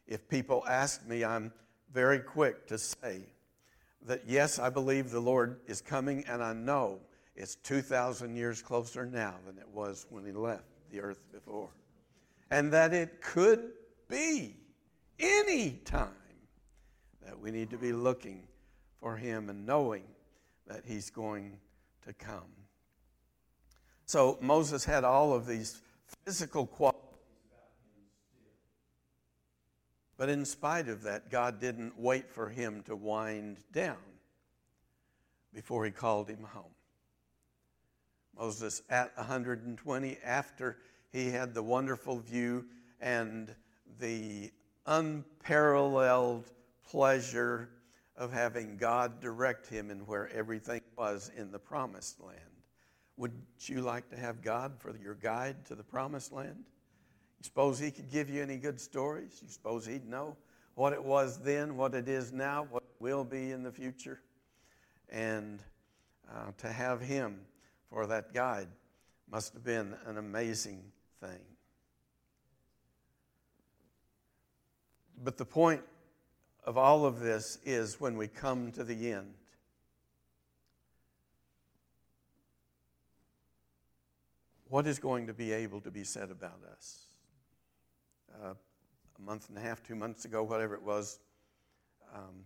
If 0.08 0.28
people 0.28 0.64
ask 0.68 1.06
me, 1.08 1.24
I'm 1.24 1.52
very 1.94 2.20
quick 2.20 2.68
to 2.68 2.78
say 2.78 3.22
that 4.06 4.24
yes, 4.28 4.60
I 4.60 4.70
believe 4.70 5.12
the 5.12 5.20
Lord 5.20 5.60
is 5.68 5.82
coming, 5.82 6.24
and 6.28 6.44
I 6.44 6.54
know 6.54 7.00
it's 7.36 7.56
2,000 7.56 8.36
years 8.36 8.62
closer 8.62 9.06
now 9.06 9.36
than 9.46 9.58
it 9.58 9.68
was 9.70 10.06
when 10.10 10.26
He 10.26 10.32
left 10.32 10.64
the 10.92 11.02
earth 11.02 11.22
before. 11.32 11.70
And 12.50 12.72
that 12.74 12.94
it 12.94 13.22
could 13.22 13.72
be 14.10 14.56
any 15.20 15.72
time 15.86 16.10
that 17.26 17.40
we 17.40 17.52
need 17.52 17.70
to 17.70 17.78
be 17.78 17.94
looking 17.94 18.48
for 19.00 19.16
Him 19.16 19.50
and 19.50 19.66
knowing 19.66 20.04
that 20.68 20.84
He's 20.86 21.10
going 21.10 21.58
to 22.06 22.14
come. 22.14 22.52
So 24.06 24.38
Moses 24.42 24.84
had 24.84 25.04
all 25.04 25.34
of 25.34 25.46
these 25.48 25.80
physical 26.26 26.68
qualities. 26.68 27.02
About 27.52 27.70
him. 27.96 28.04
But 30.18 30.30
in 30.30 30.46
spite 30.46 30.90
of 30.90 31.04
that, 31.04 31.30
God 31.32 31.60
didn't 31.60 31.98
wait 31.98 32.30
for 32.30 32.50
him 32.50 32.84
to 32.84 32.96
wind 32.96 33.58
down 33.72 33.98
before 35.54 35.86
he 35.86 35.92
called 35.92 36.30
him 36.30 36.44
home. 36.44 36.74
Moses, 38.38 38.82
at 38.90 39.16
120, 39.18 40.18
after 40.24 40.78
he 41.12 41.30
had 41.30 41.54
the 41.54 41.64
wonderful 41.64 42.20
view 42.20 42.66
and 43.00 43.54
the 44.00 44.52
unparalleled 44.86 46.50
pleasure 46.90 47.70
of 48.16 48.32
having 48.32 48.78
God 48.78 49.20
direct 49.20 49.68
him 49.68 49.90
in 49.90 50.00
where 50.00 50.30
everything 50.30 50.81
was 51.02 51.32
in 51.36 51.52
the 51.52 51.58
promised 51.58 52.22
land. 52.22 52.38
Would 53.18 53.32
you 53.62 53.82
like 53.82 54.08
to 54.12 54.16
have 54.16 54.44
God 54.44 54.74
for 54.78 54.96
your 55.04 55.16
guide 55.16 55.66
to 55.66 55.74
the 55.74 55.84
promised 55.84 56.32
land? 56.32 56.64
You 57.40 57.44
suppose 57.44 57.80
he 57.80 57.90
could 57.90 58.12
give 58.12 58.30
you 58.30 58.44
any 58.44 58.58
good 58.58 58.80
stories? 58.80 59.40
You 59.42 59.50
suppose 59.50 59.84
he'd 59.84 60.08
know 60.08 60.38
what 60.76 60.94
it 60.94 61.04
was 61.04 61.40
then, 61.40 61.76
what 61.76 61.96
it 61.96 62.08
is 62.08 62.32
now, 62.32 62.68
what 62.70 62.84
it 62.84 63.02
will 63.02 63.24
be 63.24 63.50
in 63.50 63.64
the 63.64 63.72
future? 63.72 64.22
And 65.10 65.58
uh, 66.32 66.52
to 66.60 66.72
have 66.72 67.02
him 67.02 67.40
for 67.90 68.06
that 68.06 68.32
guide 68.32 68.68
must 69.32 69.54
have 69.54 69.64
been 69.64 69.96
an 70.06 70.20
amazing 70.20 70.84
thing. 71.20 71.42
But 75.24 75.38
the 75.38 75.46
point 75.46 75.82
of 76.64 76.78
all 76.78 77.06
of 77.06 77.22
this 77.22 77.58
is 77.66 78.00
when 78.00 78.18
we 78.18 78.28
come 78.28 78.72
to 78.74 78.84
the 78.84 79.14
end. 79.14 79.34
What 84.72 84.88
is 84.88 85.00
going 85.00 85.28
to 85.28 85.34
be 85.34 85.52
able 85.52 85.82
to 85.82 85.92
be 85.92 86.06
said 86.06 86.32
about 86.32 86.62
us? 86.72 87.02
Uh, 88.42 88.54
a 88.54 89.22
month 89.22 89.50
and 89.50 89.58
a 89.58 89.62
half, 89.62 89.84
two 89.84 89.96
months 89.96 90.24
ago, 90.24 90.44
whatever 90.44 90.76
it 90.76 90.82
was, 90.82 91.20
um, 92.16 92.46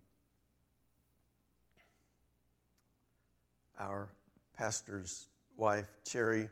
our 3.78 4.08
pastor's 4.58 5.28
wife, 5.56 5.86
Cherry, 6.04 6.48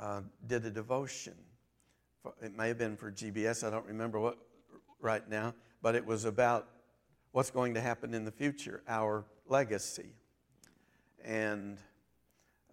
uh, 0.00 0.22
did 0.48 0.64
a 0.64 0.70
devotion. 0.70 1.34
For, 2.20 2.34
it 2.42 2.52
may 2.56 2.66
have 2.66 2.78
been 2.78 2.96
for 2.96 3.12
GBS, 3.12 3.64
I 3.64 3.70
don't 3.70 3.86
remember 3.86 4.18
what 4.18 4.38
right 5.00 5.30
now, 5.30 5.54
but 5.82 5.94
it 5.94 6.04
was 6.04 6.24
about 6.24 6.66
what's 7.30 7.52
going 7.52 7.74
to 7.74 7.80
happen 7.80 8.12
in 8.12 8.24
the 8.24 8.32
future, 8.32 8.82
our 8.88 9.24
legacy. 9.46 10.16
And 11.24 11.78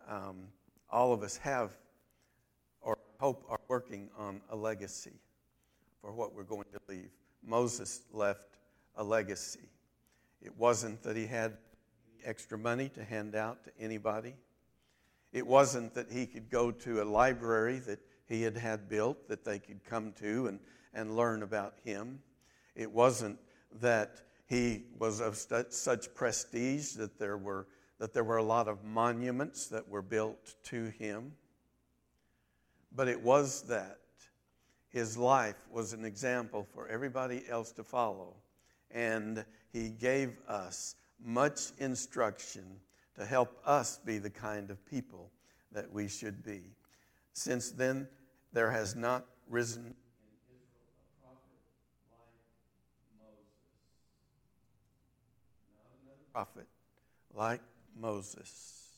um, 0.10 0.48
all 0.96 1.12
of 1.12 1.24
us 1.24 1.36
have, 1.36 1.78
or 2.80 2.98
hope, 3.20 3.46
are 3.50 3.60
working 3.68 4.10
on 4.18 4.40
a 4.50 4.56
legacy 4.56 5.20
for 6.00 6.14
what 6.14 6.34
we're 6.34 6.44
going 6.44 6.64
to 6.72 6.80
leave. 6.88 7.10
Moses 7.46 8.04
left 8.14 8.58
a 8.96 9.04
legacy. 9.04 9.68
It 10.42 10.58
wasn't 10.58 11.04
that 11.04 11.18
he 11.18 11.26
had 11.26 11.58
extra 12.24 12.58
money 12.58 12.88
to 12.90 13.04
hand 13.04 13.36
out 13.36 13.66
to 13.66 13.72
anybody. 13.78 14.36
It 15.34 15.46
wasn't 15.46 15.94
that 15.96 16.10
he 16.10 16.26
could 16.26 16.50
go 16.50 16.72
to 16.72 17.02
a 17.02 17.04
library 17.04 17.80
that 17.80 18.00
he 18.30 18.44
had 18.44 18.56
had 18.56 18.88
built 18.88 19.28
that 19.28 19.44
they 19.44 19.60
could 19.60 19.84
come 19.84 20.14
to 20.22 20.48
and, 20.48 20.60
and 20.94 21.18
learn 21.18 21.44
about 21.44 21.74
him. 21.84 22.20
It 22.74 22.90
wasn't 22.90 23.38
that 23.82 24.22
he 24.48 24.84
was 24.98 25.20
of 25.20 25.36
such 25.36 26.16
prestige 26.16 26.94
that 26.94 27.20
there 27.20 27.38
were 27.38 27.68
that 28.00 28.14
there 28.14 28.24
were 28.24 28.38
a 28.38 28.44
lot 28.44 28.68
of 28.68 28.84
monuments 28.84 29.68
that 29.68 29.88
were 29.88 30.02
built 30.02 30.56
to 30.64 30.86
him. 31.00 31.34
But 32.94 33.08
it 33.08 33.22
was 33.22 33.64
that 33.64 34.00
his 34.90 35.18
life 35.18 35.56
was 35.72 35.94
an 35.94 36.06
example 36.06 36.68
for 36.74 36.88
everybody 36.88 37.44
else 37.50 37.72
to 37.74 37.84
follow. 37.84 38.34
And 38.92 39.46
he 39.72 39.90
gave 39.90 40.38
us 40.48 40.96
much 41.24 41.72
instruction 41.78 42.64
to 43.18 43.26
help 43.26 43.58
us 43.66 44.00
be 44.06 44.18
the 44.18 44.30
kind 44.30 44.70
of 44.70 44.86
people 44.86 45.32
that 45.72 45.92
we 45.92 46.08
should 46.08 46.44
be. 46.44 46.62
Since 47.34 47.72
then, 47.72 48.08
there 48.54 48.72
has 48.72 48.96
not 48.96 49.26
risen 49.50 49.84
in 49.84 49.94
Israel 50.48 50.88
a 50.98 51.26
prophet 51.26 51.60
like 52.12 52.40
Moses. 53.20 53.46
Not 55.76 55.92
another 56.04 56.26
prophet 56.32 56.68
like 57.34 57.62
Moses. 57.96 58.90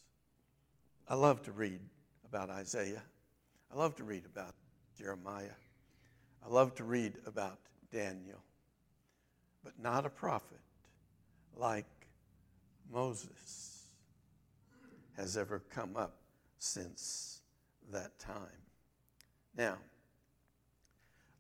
I 1.07 1.15
love 1.15 1.41
to 1.43 1.51
read 1.51 1.79
about 2.25 2.49
Isaiah. 2.49 3.03
I 3.71 3.77
love 3.77 3.95
to 3.95 4.03
read 4.03 4.25
about 4.25 4.55
Jeremiah. 4.97 5.55
I 6.45 6.49
love 6.49 6.75
to 6.75 6.83
read 6.83 7.13
about 7.25 7.60
Daniel. 7.91 8.43
But 9.63 9.73
not 9.79 10.05
a 10.05 10.10
prophet 10.10 10.60
like 11.55 11.86
Moses 12.91 13.88
has 15.17 15.36
ever 15.36 15.60
come 15.69 15.97
up 15.97 16.17
since 16.60 17.41
that 17.91 18.17
time. 18.19 18.38
Now, 19.55 19.77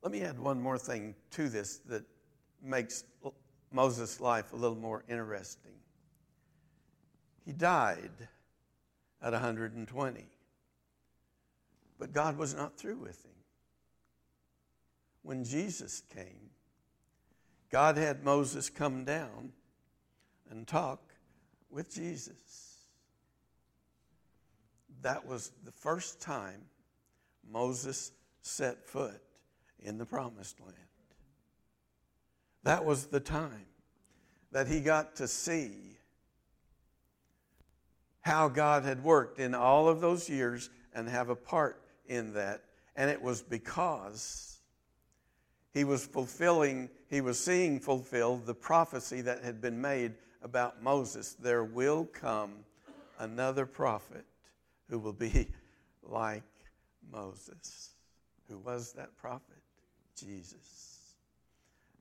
let 0.01 0.11
me 0.11 0.21
add 0.21 0.39
one 0.39 0.61
more 0.61 0.77
thing 0.77 1.15
to 1.31 1.49
this 1.49 1.77
that 1.89 2.03
makes 2.61 3.03
Moses' 3.71 4.19
life 4.19 4.53
a 4.53 4.55
little 4.55 4.77
more 4.77 5.03
interesting. 5.07 5.73
He 7.47 7.53
died 7.53 8.11
at 9.21 9.31
120. 9.31 10.25
But 11.97 12.11
God 12.11 12.37
was 12.37 12.53
not 12.53 12.77
through 12.77 12.97
with 12.97 13.23
him. 13.23 13.31
When 15.23 15.45
Jesus 15.45 16.03
came, 16.13 16.49
God 17.69 17.95
had 17.95 18.25
Moses 18.25 18.69
come 18.69 19.05
down 19.05 19.53
and 20.49 20.67
talk 20.67 20.99
with 21.69 21.89
Jesus. 21.89 22.75
That 25.01 25.25
was 25.25 25.53
the 25.63 25.71
first 25.71 26.19
time 26.19 26.63
Moses 27.49 28.11
set 28.41 28.85
foot 28.85 29.21
in 29.79 29.97
the 29.97 30.05
promised 30.05 30.59
land. 30.59 30.75
That 32.63 32.83
was 32.83 33.05
the 33.05 33.21
time 33.21 33.67
that 34.51 34.67
he 34.67 34.81
got 34.81 35.15
to 35.15 35.29
see 35.29 35.96
how 38.27 38.49
God 38.49 38.83
had 38.83 39.05
worked 39.05 39.39
in 39.39 39.55
all 39.55 39.87
of 39.87 40.01
those 40.01 40.29
years 40.29 40.69
and 40.93 41.07
have 41.07 41.29
a 41.29 41.35
part 41.35 41.81
in 42.07 42.33
that. 42.33 42.61
And 42.97 43.09
it 43.09 43.21
was 43.21 43.41
because 43.41 44.59
he 45.73 45.85
was 45.85 46.05
fulfilling, 46.05 46.89
he 47.09 47.21
was 47.21 47.39
seeing 47.39 47.79
fulfilled 47.79 48.45
the 48.45 48.53
prophecy 48.53 49.21
that 49.21 49.45
had 49.45 49.61
been 49.61 49.79
made 49.79 50.15
about 50.41 50.83
Moses. 50.83 51.37
There 51.39 51.63
will 51.63 52.03
come 52.03 52.65
another 53.17 53.65
prophet 53.65 54.25
who 54.89 54.99
will 54.99 55.13
be 55.13 55.47
like 56.03 56.43
Moses. 57.09 57.91
Who 58.49 58.57
was 58.57 58.91
that 58.93 59.15
prophet? 59.15 59.55
Jesus. 60.17 61.13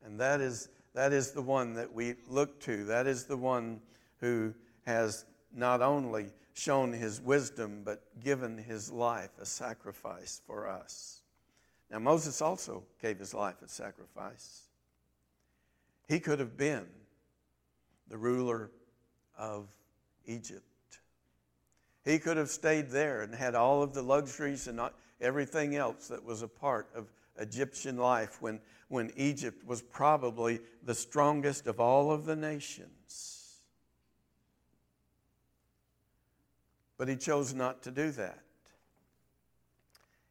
And 0.05 0.19
that 0.19 0.41
is, 0.41 0.71
that 0.93 1.13
is 1.13 1.31
the 1.31 1.43
one 1.43 1.75
that 1.75 1.93
we 1.93 2.17
look 2.29 2.59
to. 2.63 2.85
That 2.87 3.07
is 3.07 3.27
the 3.27 3.37
one 3.37 3.81
who 4.19 4.55
has 4.87 5.25
not 5.55 5.83
only 5.83 6.31
shown 6.55 6.93
his 6.93 7.21
wisdom, 7.21 7.83
but 7.85 8.03
given 8.23 8.57
his 8.57 8.91
life 8.91 9.31
a 9.41 9.47
sacrifice 9.47 10.41
for 10.47 10.69
us. 10.69 11.21
Now, 11.91 11.99
Moses 11.99 12.41
also 12.41 12.83
gave 13.01 13.19
his 13.19 13.35
life 13.35 13.63
a 13.63 13.69
sacrifice. 13.69 14.63
He 16.09 16.21
could 16.21 16.39
have 16.39 16.57
been 16.57 16.87
the 18.09 18.17
ruler 18.17 18.71
of 19.37 19.69
Egypt. 20.27 20.65
He 22.05 22.19
could 22.19 22.37
have 22.37 22.51
stayed 22.51 22.91
there 22.91 23.23
and 23.23 23.35
had 23.35 23.55
all 23.55 23.83
of 23.83 23.93
the 23.93 24.03
luxuries 24.03 24.69
and 24.69 24.81
everything 25.21 25.77
else 25.77 26.09
that 26.09 26.25
was 26.25 26.43
a 26.43 26.49
part 26.49 26.89
of 26.95 27.13
Egyptian 27.39 27.97
life 27.97 28.41
when, 28.41 28.61
when 28.89 29.13
Egypt 29.17 29.67
was 29.67 29.83
probably 29.83 30.61
the 30.85 30.95
strongest 30.95 31.67
of 31.67 31.81
all 31.81 32.13
of 32.13 32.25
the 32.25 32.37
nations. 32.37 32.96
But 36.99 37.09
he 37.09 37.17
chose 37.17 37.55
not 37.55 37.83
to 37.83 37.91
do 37.91 38.11
that. 38.13 38.41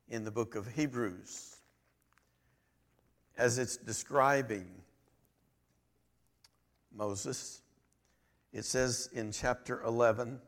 In 0.07 0.23
the 0.23 0.31
book 0.31 0.55
of 0.55 0.67
Hebrews, 0.67 1.57
as 3.37 3.57
it's 3.57 3.77
describing 3.77 4.67
Moses, 6.95 7.61
it 8.53 8.65
says 8.65 9.09
in 9.13 9.31
chapter 9.31 9.81
11, 9.83 10.39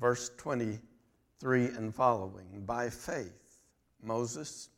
verse 0.00 0.30
23 0.38 1.66
and 1.66 1.94
following 1.94 2.62
By 2.64 2.88
faith, 2.88 3.60
Moses, 4.02 4.70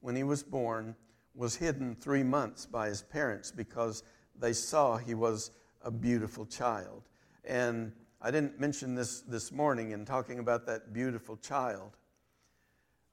when 0.00 0.14
he 0.14 0.22
was 0.22 0.42
born, 0.42 0.94
was 1.34 1.56
hidden 1.56 1.96
three 1.96 2.22
months 2.22 2.66
by 2.66 2.88
his 2.88 3.02
parents 3.02 3.50
because 3.50 4.02
they 4.38 4.52
saw 4.52 4.96
he 4.96 5.14
was 5.14 5.50
a 5.82 5.90
beautiful 5.90 6.46
child. 6.46 7.02
And 7.44 7.92
I 8.20 8.30
didn't 8.30 8.58
mention 8.58 8.94
this 8.94 9.20
this 9.20 9.52
morning 9.52 9.90
in 9.90 10.04
talking 10.04 10.38
about 10.38 10.66
that 10.66 10.92
beautiful 10.92 11.36
child. 11.36 11.96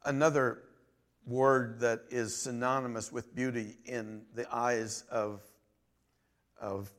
Another 0.05 0.63
word 1.27 1.79
that 1.81 2.01
is 2.09 2.35
synonymous 2.35 3.11
with 3.11 3.35
beauty 3.35 3.77
in 3.85 4.23
the 4.33 4.47
eyes 4.53 5.03
of, 5.11 5.41
of 6.59 6.89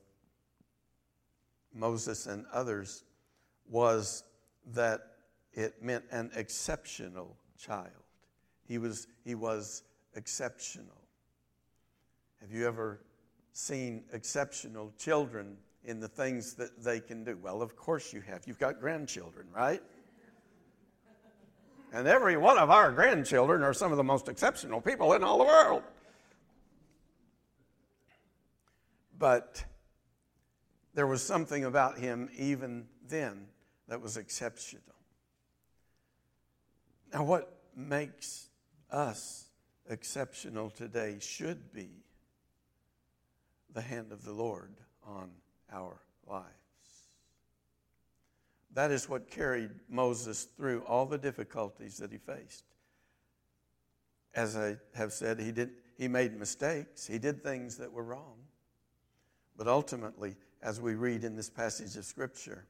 Moses 1.73 2.27
and 2.27 2.45
others 2.53 3.03
was 3.69 4.23
that 4.73 5.01
it 5.53 5.83
meant 5.83 6.05
an 6.11 6.31
exceptional 6.35 7.35
child. 7.57 7.89
He 8.67 8.77
was, 8.77 9.07
he 9.23 9.35
was 9.35 9.83
exceptional. 10.15 11.01
Have 12.41 12.51
you 12.51 12.67
ever 12.67 12.99
seen 13.53 14.03
exceptional 14.11 14.91
children 14.97 15.57
in 15.85 15.99
the 15.99 16.07
things 16.07 16.53
that 16.55 16.83
they 16.83 16.99
can 16.99 17.23
do? 17.23 17.37
Well, 17.41 17.61
of 17.61 17.75
course 17.75 18.13
you 18.13 18.21
have. 18.21 18.47
You've 18.47 18.59
got 18.59 18.79
grandchildren, 18.79 19.47
right? 19.53 19.81
And 21.91 22.07
every 22.07 22.37
one 22.37 22.57
of 22.57 22.69
our 22.71 22.91
grandchildren 22.91 23.61
are 23.61 23.73
some 23.73 23.91
of 23.91 23.97
the 23.97 24.03
most 24.03 24.27
exceptional 24.27 24.81
people 24.81 25.13
in 25.13 25.23
all 25.23 25.37
the 25.37 25.43
world. 25.43 25.83
But 29.19 29.63
there 30.95 31.05
was 31.05 31.21
something 31.21 31.65
about 31.65 31.99
him 31.99 32.29
even 32.35 32.87
then 33.07 33.47
that 33.87 34.01
was 34.01 34.17
exceptional. 34.17 34.81
Now, 37.13 37.23
what 37.23 37.61
makes 37.75 38.49
us 38.89 39.45
exceptional 39.87 40.71
today 40.71 41.17
should 41.19 41.71
be 41.73 41.89
the 43.71 43.81
hand 43.81 44.11
of 44.11 44.23
the 44.23 44.33
Lord 44.33 44.73
on 45.05 45.29
our 45.73 46.01
lives. 46.27 46.47
That 48.73 48.91
is 48.91 49.07
what 49.07 49.29
carried 49.29 49.71
Moses 49.89 50.47
through 50.57 50.81
all 50.81 51.05
the 51.05 51.17
difficulties 51.17 51.97
that 51.97 52.11
he 52.11 52.17
faced. 52.17 52.65
As 54.33 54.57
I 54.57 54.77
have 54.95 55.13
said, 55.13 55.39
he, 55.39 55.51
did, 55.51 55.71
he 55.95 56.07
made 56.07 56.37
mistakes, 56.39 57.05
he 57.05 57.19
did 57.19 57.43
things 57.43 57.77
that 57.77 57.91
were 57.91 58.03
wrong. 58.03 58.37
But 59.55 59.67
ultimately, 59.67 60.35
as 60.63 60.81
we 60.81 60.95
read 60.95 61.23
in 61.23 61.35
this 61.35 61.49
passage 61.49 61.95
of 61.97 62.05
Scripture, 62.05 62.65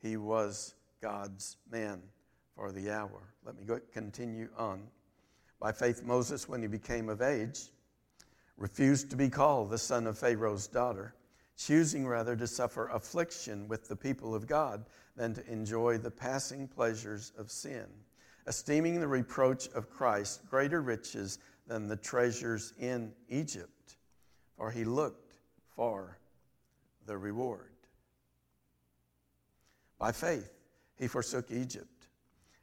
he 0.00 0.16
was 0.16 0.74
God's 1.00 1.56
man 1.70 2.02
for 2.54 2.70
the 2.70 2.90
hour. 2.90 3.34
Let 3.44 3.56
me 3.56 3.64
go, 3.64 3.80
continue 3.92 4.48
on. 4.56 4.84
By 5.58 5.72
faith, 5.72 6.04
Moses, 6.04 6.48
when 6.48 6.62
he 6.62 6.68
became 6.68 7.08
of 7.08 7.22
age, 7.22 7.70
refused 8.56 9.10
to 9.10 9.16
be 9.16 9.28
called 9.28 9.70
the 9.70 9.78
son 9.78 10.06
of 10.06 10.18
Pharaoh's 10.18 10.68
daughter, 10.68 11.14
choosing 11.56 12.06
rather 12.06 12.36
to 12.36 12.46
suffer 12.46 12.88
affliction 12.88 13.68
with 13.68 13.88
the 13.88 13.96
people 13.96 14.34
of 14.34 14.46
God 14.46 14.84
than 15.16 15.34
to 15.34 15.46
enjoy 15.50 15.98
the 15.98 16.10
passing 16.10 16.66
pleasures 16.66 17.32
of 17.38 17.50
sin, 17.50 17.86
esteeming 18.46 19.00
the 19.00 19.08
reproach 19.08 19.68
of 19.68 19.90
Christ 19.90 20.48
greater 20.48 20.80
riches 20.80 21.38
than 21.66 21.88
the 21.88 21.96
treasures 21.96 22.72
in 22.78 23.12
Egypt, 23.28 23.96
for 24.56 24.70
he 24.70 24.84
looked 24.84 25.34
for 25.76 26.18
the 27.06 27.16
reward. 27.16 27.72
By 29.98 30.12
faith, 30.12 30.50
he 30.98 31.06
forsook 31.06 31.50
Egypt, 31.50 32.08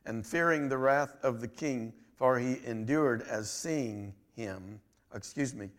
and 0.06 0.26
fearing 0.26 0.68
the 0.68 0.78
wrath 0.78 1.16
of 1.24 1.42
the 1.42 1.48
king, 1.48 1.94
for 2.16 2.38
he 2.38 2.60
endured 2.66 3.22
as 3.22 3.50
seeing 3.50 4.14
him, 4.36 4.82
excuse 5.14 5.54
me, 5.54 5.70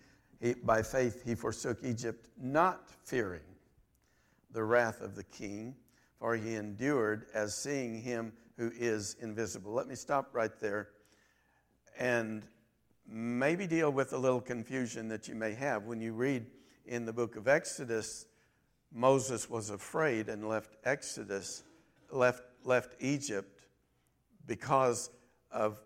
he, 0.40 0.54
by 0.54 0.82
faith 0.82 1.22
he 1.24 1.34
forsook 1.34 1.78
Egypt, 1.82 2.28
not 2.40 2.88
fearing 3.04 3.40
the 4.52 4.64
wrath 4.64 5.00
of 5.00 5.14
the 5.14 5.24
king 5.24 5.74
for 6.20 6.36
he 6.36 6.54
endured 6.54 7.26
as 7.32 7.56
seeing 7.56 8.00
him 8.00 8.32
who 8.58 8.70
is 8.78 9.16
invisible. 9.20 9.72
Let 9.72 9.88
me 9.88 9.94
stop 9.94 10.28
right 10.34 10.52
there 10.60 10.90
and 11.98 12.46
maybe 13.08 13.66
deal 13.66 13.90
with 13.90 14.12
a 14.12 14.18
little 14.18 14.40
confusion 14.40 15.08
that 15.08 15.26
you 15.26 15.34
may 15.34 15.54
have. 15.54 15.84
When 15.84 16.00
you 16.00 16.12
read 16.12 16.44
in 16.84 17.06
the 17.06 17.12
book 17.12 17.36
of 17.36 17.48
Exodus, 17.48 18.26
Moses 18.92 19.48
was 19.48 19.70
afraid 19.70 20.28
and 20.28 20.46
left 20.46 20.76
Exodus, 20.84 21.62
left, 22.12 22.42
left 22.64 22.96
Egypt 23.00 23.62
because 24.46 25.10
of 25.50 25.80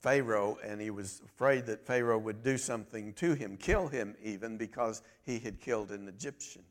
Pharaoh, 0.00 0.58
and 0.64 0.80
he 0.80 0.90
was 0.90 1.20
afraid 1.24 1.66
that 1.66 1.84
Pharaoh 1.84 2.18
would 2.18 2.42
do 2.42 2.56
something 2.56 3.12
to 3.14 3.34
him, 3.34 3.56
kill 3.56 3.88
him 3.88 4.14
even, 4.22 4.56
because 4.56 5.02
he 5.24 5.38
had 5.38 5.60
killed 5.60 5.90
an 5.90 6.06
Egyptian. 6.06 6.62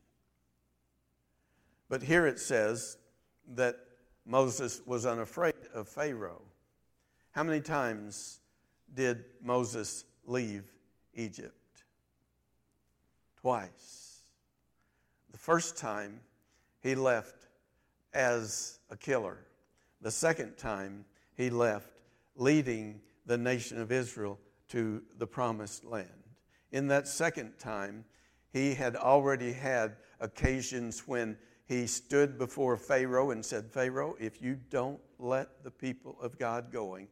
But 1.89 2.03
here 2.03 2.25
it 2.25 2.39
says 2.39 2.97
that 3.55 3.77
Moses 4.25 4.81
was 4.85 5.05
unafraid 5.05 5.55
of 5.73 5.87
Pharaoh. 5.87 6.41
How 7.31 7.43
many 7.43 7.61
times 7.61 8.39
did 8.93 9.25
Moses 9.41 10.05
leave 10.25 10.71
Egypt? 11.13 11.53
Twice. 13.41 14.21
The 15.31 15.37
first 15.37 15.77
time 15.77 16.21
he 16.81 16.95
left 16.95 17.47
as 18.13 18.79
a 18.89 18.97
killer. 18.97 19.37
The 20.01 20.11
second 20.11 20.57
time 20.57 21.05
he 21.35 21.49
left 21.49 21.91
leading 22.35 23.01
the 23.27 23.37
nation 23.37 23.79
of 23.79 23.91
Israel 23.91 24.39
to 24.69 25.03
the 25.17 25.27
promised 25.27 25.85
land. 25.85 26.09
In 26.71 26.87
that 26.87 27.07
second 27.07 27.59
time, 27.59 28.05
he 28.51 28.73
had 28.73 28.95
already 28.95 29.53
had 29.53 29.97
occasions 30.19 31.07
when 31.07 31.37
he 31.65 31.85
stood 31.85 32.37
before 32.37 32.77
Pharaoh 32.77 33.31
and 33.31 33.45
said, 33.45 33.71
Pharaoh, 33.71 34.15
if 34.19 34.41
you 34.41 34.57
don't 34.69 34.99
let 35.19 35.63
the 35.63 35.71
people 35.71 36.17
of 36.21 36.39
God 36.39 36.71
going, 36.71 37.07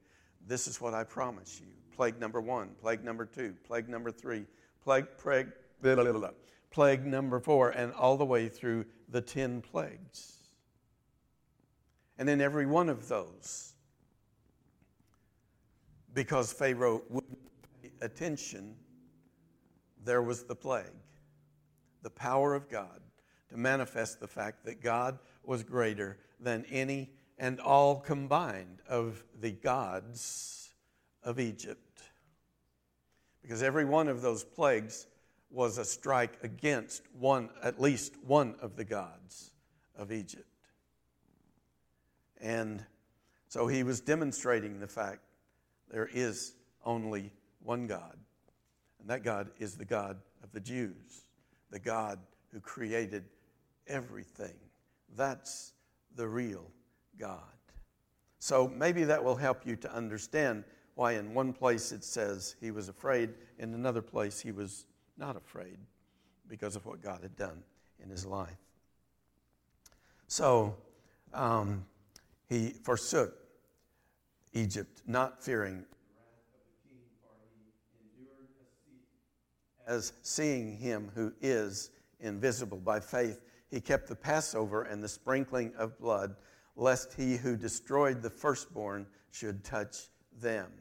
this 0.48 0.68
is 0.68 0.80
what 0.80 0.94
I 0.94 1.04
promise 1.04 1.60
you. 1.60 1.68
Plague 1.96 2.20
number 2.20 2.42
one, 2.42 2.70
plague 2.82 3.04
number 3.04 3.26
two, 3.26 3.54
plague 3.66 3.90
number 3.90 4.12
three, 4.12 4.46
plague, 4.84 5.08
plague, 5.18 5.52
blah, 5.82 5.96
blah, 5.96 6.12
blah, 6.12 6.30
plague 6.72 7.06
number 7.06 7.40
four, 7.40 7.70
and 7.72 7.94
all 7.94 8.18
the 8.18 8.26
way 8.26 8.48
through 8.48 8.86
the 9.10 9.22
ten 9.22 9.62
plagues. 9.62 10.34
And 12.18 12.30
in 12.30 12.42
every 12.42 12.66
one 12.66 12.90
of 12.90 13.10
those, 13.10 13.75
because 16.16 16.52
Pharaoh 16.54 17.04
wouldn't 17.10 17.38
pay 17.84 17.92
attention, 18.02 18.74
there 20.04 20.24
was 20.24 20.44
the 20.44 20.56
plague, 20.56 20.86
the 22.02 22.10
power 22.10 22.56
of 22.56 22.70
God 22.70 23.02
to 23.50 23.58
manifest 23.58 24.20
the 24.20 24.28
fact 24.28 24.66
that 24.66 24.82
God 24.82 25.20
was 25.44 25.62
greater 25.62 26.18
than 26.40 26.66
any 26.72 27.12
and 27.38 27.60
all 27.60 28.00
combined 28.00 28.82
of 28.88 29.24
the 29.42 29.52
gods 29.52 30.74
of 31.22 31.40
Egypt. 31.40 32.02
Because 33.42 33.62
every 33.62 33.86
one 33.86 34.08
of 34.08 34.22
those 34.22 34.44
plagues 34.44 35.08
was 35.52 35.78
a 35.78 35.86
strike 35.86 36.38
against 36.44 37.04
one, 37.14 37.50
at 37.62 37.80
least 37.80 38.16
one 38.26 38.56
of 38.62 38.78
the 38.78 38.86
gods 38.86 39.52
of 39.98 40.12
Egypt. 40.12 40.48
And 42.40 42.84
so 43.50 43.68
he 43.68 43.84
was 43.84 44.00
demonstrating 44.00 44.80
the 44.80 44.88
fact 44.88 45.20
there 45.92 46.10
is 46.14 46.54
only 46.84 47.32
one 47.64 47.88
God, 47.88 48.18
and 49.00 49.10
that 49.10 49.24
God 49.24 49.50
is 49.60 49.76
the 49.76 49.86
God 49.86 50.18
of 50.44 50.52
the 50.52 50.60
Jews, 50.60 51.26
the 51.72 51.80
God 51.80 52.20
who 52.52 52.60
created 52.60 53.26
everything. 53.88 54.56
That's 55.16 55.74
the 56.16 56.28
real 56.28 56.72
God. 57.18 57.42
So 58.40 58.68
maybe 58.68 59.04
that 59.06 59.24
will 59.24 59.36
help 59.36 59.66
you 59.66 59.76
to 59.78 59.94
understand 59.94 60.64
why 60.96 61.14
in 61.14 61.34
one 61.34 61.52
place 61.52 61.92
it 61.92 62.04
says 62.04 62.56
he 62.62 62.72
was 62.72 62.90
afraid, 62.90 63.34
in 63.60 63.74
another 63.74 64.02
place 64.02 64.40
he 64.40 64.52
was 64.52 64.86
not 65.18 65.36
afraid 65.36 65.78
because 66.48 66.76
of 66.76 66.86
what 66.86 67.02
God 67.02 67.20
had 67.22 67.36
done 67.36 67.64
in 68.02 68.10
his 68.10 68.26
life. 68.26 68.58
So 70.28 70.76
um, 71.34 71.86
he 72.48 72.70
forsook 72.70 73.45
Egypt, 74.56 75.04
not 75.06 75.44
fearing 75.44 75.86
as 79.88 80.14
seeing 80.24 80.78
him 80.78 81.12
who 81.14 81.32
is 81.42 81.92
invisible 82.20 82.80
by 82.80 83.00
faith 83.00 83.42
he 83.70 83.82
kept 83.82 84.08
the 84.08 84.16
Passover 84.16 84.84
and 84.84 85.04
the 85.04 85.10
sprinkling 85.10 85.74
of 85.78 86.00
blood, 86.00 86.36
lest 86.76 87.14
he 87.14 87.36
who 87.36 87.58
destroyed 87.58 88.22
the 88.22 88.30
firstborn 88.30 89.06
should 89.32 89.64
touch 89.64 90.08
them. 90.40 90.72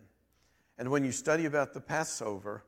And 0.79 0.91
when 0.91 1.05
you 1.05 1.13
study 1.13 1.47
about 1.47 1.73
the 1.73 1.81
Passover, 1.81 2.65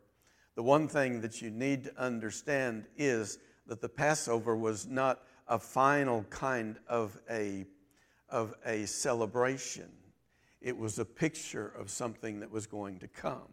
the 0.54 0.62
one 0.62 0.88
thing 0.88 1.20
that 1.20 1.42
you 1.42 1.50
need 1.50 1.84
to 1.84 2.00
understand 2.00 2.86
is 2.96 3.38
that 3.66 3.80
the 3.80 3.88
Passover 3.88 4.56
was 4.56 4.86
not 4.86 5.22
a 5.48 5.58
final 5.58 6.24
kind 6.24 6.78
of 6.88 7.18
a, 7.30 7.66
of 8.28 8.54
a 8.64 8.86
celebration. 8.86 9.90
It 10.60 10.76
was 10.76 10.98
a 10.98 11.04
picture 11.04 11.68
of 11.68 11.90
something 11.90 12.40
that 12.40 12.50
was 12.50 12.66
going 12.66 12.98
to 13.00 13.08
come. 13.08 13.48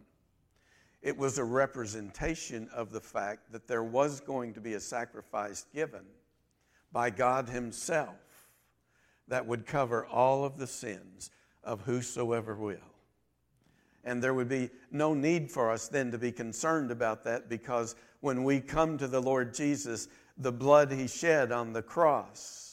It 1.02 1.16
was 1.16 1.36
a 1.36 1.44
representation 1.44 2.68
of 2.74 2.90
the 2.90 3.00
fact 3.00 3.52
that 3.52 3.68
there 3.68 3.84
was 3.84 4.20
going 4.20 4.54
to 4.54 4.60
be 4.60 4.74
a 4.74 4.80
sacrifice 4.80 5.66
given 5.74 6.04
by 6.92 7.10
God 7.10 7.48
Himself 7.48 8.16
that 9.28 9.46
would 9.46 9.66
cover 9.66 10.06
all 10.06 10.44
of 10.44 10.56
the 10.56 10.66
sins 10.66 11.30
of 11.62 11.82
whosoever 11.82 12.54
will. 12.54 12.78
And 14.02 14.22
there 14.22 14.34
would 14.34 14.48
be 14.48 14.70
no 14.90 15.14
need 15.14 15.50
for 15.50 15.70
us 15.70 15.88
then 15.88 16.10
to 16.10 16.18
be 16.18 16.32
concerned 16.32 16.90
about 16.90 17.24
that 17.24 17.48
because 17.48 17.96
when 18.20 18.44
we 18.44 18.60
come 18.60 18.96
to 18.98 19.08
the 19.08 19.20
Lord 19.20 19.54
Jesus, 19.54 20.08
the 20.36 20.52
blood 20.52 20.90
he 20.90 21.06
shed 21.06 21.52
on 21.52 21.72
the 21.72 21.82
cross 21.82 22.63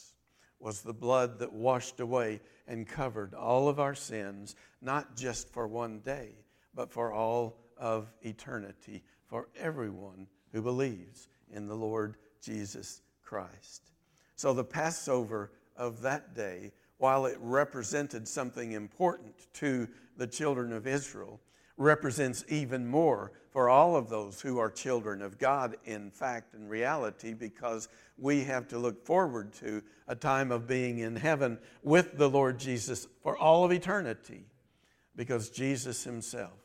was 0.62 0.82
the 0.82 0.94
blood 0.94 1.40
that 1.40 1.52
washed 1.52 2.00
away 2.00 2.40
and 2.68 2.88
covered 2.88 3.34
all 3.34 3.68
of 3.68 3.80
our 3.80 3.96
sins, 3.96 4.56
not 4.82 5.16
just 5.16 5.50
for 5.50 5.68
one 5.68 6.00
day, 6.00 6.30
but 6.74 6.92
for 6.92 7.12
all 7.12 7.58
of 7.78 8.12
eternity, 8.22 9.04
for 9.28 9.48
everyone 9.58 10.28
who 10.52 10.62
believes 10.62 11.28
in 11.50 11.68
the 11.68 11.76
Lord 11.76 12.16
Jesus 12.42 13.02
Christ. 13.24 13.92
So 14.36 14.54
the 14.54 14.64
Passover 14.64 15.52
of 15.76 16.02
that 16.02 16.36
day, 16.36 16.72
while 16.98 17.26
it 17.26 17.38
represented 17.40 18.28
something 18.28 18.74
important 18.74 19.48
to 19.54 19.88
the 20.18 20.28
children 20.28 20.72
of 20.74 20.86
Israel, 20.86 21.40
represents 21.78 22.44
even 22.48 22.88
more 22.88 23.32
for 23.52 23.70
all 23.70 23.96
of 23.96 24.10
those 24.10 24.40
who 24.40 24.60
are 24.60 24.70
children 24.70 25.22
of 25.22 25.38
God, 25.38 25.76
in 25.86 26.10
fact 26.10 26.54
and 26.54 26.70
reality, 26.70 27.34
because 27.34 27.90
we 28.18 28.44
have 28.44 28.68
to 28.70 28.80
look 28.80 29.06
forward 29.06 29.54
to 29.54 29.82
a 30.08 30.16
time 30.16 30.52
of 30.52 30.68
being 30.68 31.00
in 31.00 31.16
heaven 31.16 31.58
with 31.84 32.18
the 32.18 32.30
Lord 32.30 32.60
Jesus 32.60 33.08
for 33.22 33.38
all 33.38 33.66
of 33.66 33.72
eternity, 33.72 34.46
because 35.16 35.50
Jesus 35.50 36.04
Himself 36.04 36.60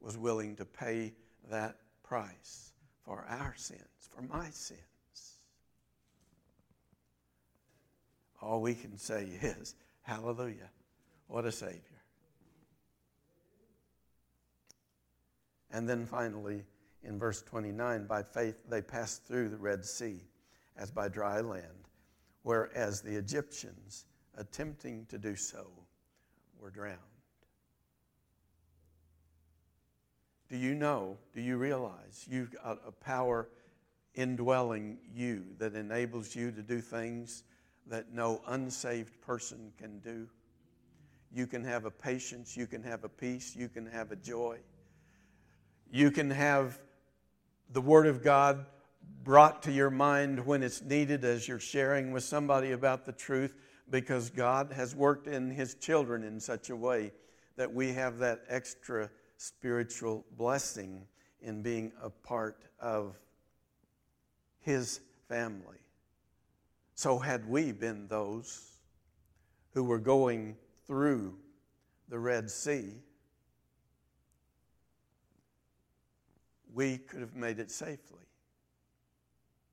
was 0.00 0.16
willing 0.16 0.56
to 0.56 0.64
pay 0.64 1.12
that 1.50 1.76
price 2.02 2.72
for 3.04 3.26
our 3.28 3.54
sins, 3.56 4.08
for 4.08 4.22
my 4.22 4.48
sins. 4.50 4.80
All 8.40 8.62
we 8.62 8.74
can 8.74 8.96
say 8.96 9.24
is, 9.42 9.74
Hallelujah. 10.02 10.70
What 11.28 11.44
a 11.44 11.52
Savior. 11.52 11.89
And 15.72 15.88
then 15.88 16.04
finally, 16.04 16.64
in 17.02 17.18
verse 17.18 17.42
29, 17.42 18.06
by 18.06 18.22
faith 18.22 18.56
they 18.68 18.82
passed 18.82 19.24
through 19.24 19.48
the 19.48 19.56
Red 19.56 19.84
Sea 19.84 20.20
as 20.76 20.90
by 20.90 21.08
dry 21.08 21.40
land, 21.40 21.88
whereas 22.42 23.00
the 23.00 23.16
Egyptians, 23.16 24.06
attempting 24.36 25.06
to 25.06 25.18
do 25.18 25.36
so, 25.36 25.66
were 26.58 26.70
drowned. 26.70 26.98
Do 30.48 30.56
you 30.56 30.74
know, 30.74 31.16
do 31.32 31.40
you 31.40 31.56
realize 31.58 32.26
you've 32.28 32.50
got 32.50 32.80
a 32.84 32.90
power 32.90 33.48
indwelling 34.14 34.98
you 35.14 35.44
that 35.58 35.74
enables 35.74 36.34
you 36.34 36.50
to 36.50 36.62
do 36.62 36.80
things 36.80 37.44
that 37.86 38.12
no 38.12 38.42
unsaved 38.48 39.20
person 39.20 39.72
can 39.78 40.00
do? 40.00 40.28
You 41.32 41.46
can 41.46 41.62
have 41.62 41.84
a 41.84 41.90
patience, 41.90 42.56
you 42.56 42.66
can 42.66 42.82
have 42.82 43.04
a 43.04 43.08
peace, 43.08 43.54
you 43.54 43.68
can 43.68 43.86
have 43.86 44.10
a 44.10 44.16
joy 44.16 44.58
you 45.90 46.10
can 46.10 46.30
have 46.30 46.78
the 47.72 47.80
Word 47.80 48.06
of 48.06 48.22
God 48.22 48.66
brought 49.22 49.62
to 49.64 49.72
your 49.72 49.90
mind 49.90 50.44
when 50.46 50.62
it's 50.62 50.82
needed 50.82 51.24
as 51.24 51.46
you're 51.46 51.58
sharing 51.58 52.12
with 52.12 52.24
somebody 52.24 52.72
about 52.72 53.04
the 53.04 53.12
truth 53.12 53.54
because 53.90 54.30
God 54.30 54.72
has 54.72 54.94
worked 54.94 55.26
in 55.26 55.50
His 55.50 55.74
children 55.74 56.22
in 56.22 56.40
such 56.40 56.70
a 56.70 56.76
way 56.76 57.12
that 57.56 57.72
we 57.72 57.92
have 57.92 58.18
that 58.18 58.42
extra 58.48 59.10
spiritual 59.36 60.24
blessing 60.36 61.06
in 61.42 61.62
being 61.62 61.92
a 62.02 62.10
part 62.10 62.62
of 62.80 63.16
His 64.60 65.00
family. 65.28 65.78
So, 66.94 67.18
had 67.18 67.48
we 67.48 67.72
been 67.72 68.06
those 68.08 68.78
who 69.72 69.84
were 69.84 69.98
going 69.98 70.56
through 70.86 71.34
the 72.08 72.18
Red 72.18 72.50
Sea, 72.50 72.94
we 76.74 76.98
could 76.98 77.20
have 77.20 77.34
made 77.34 77.58
it 77.58 77.70
safely 77.70 78.26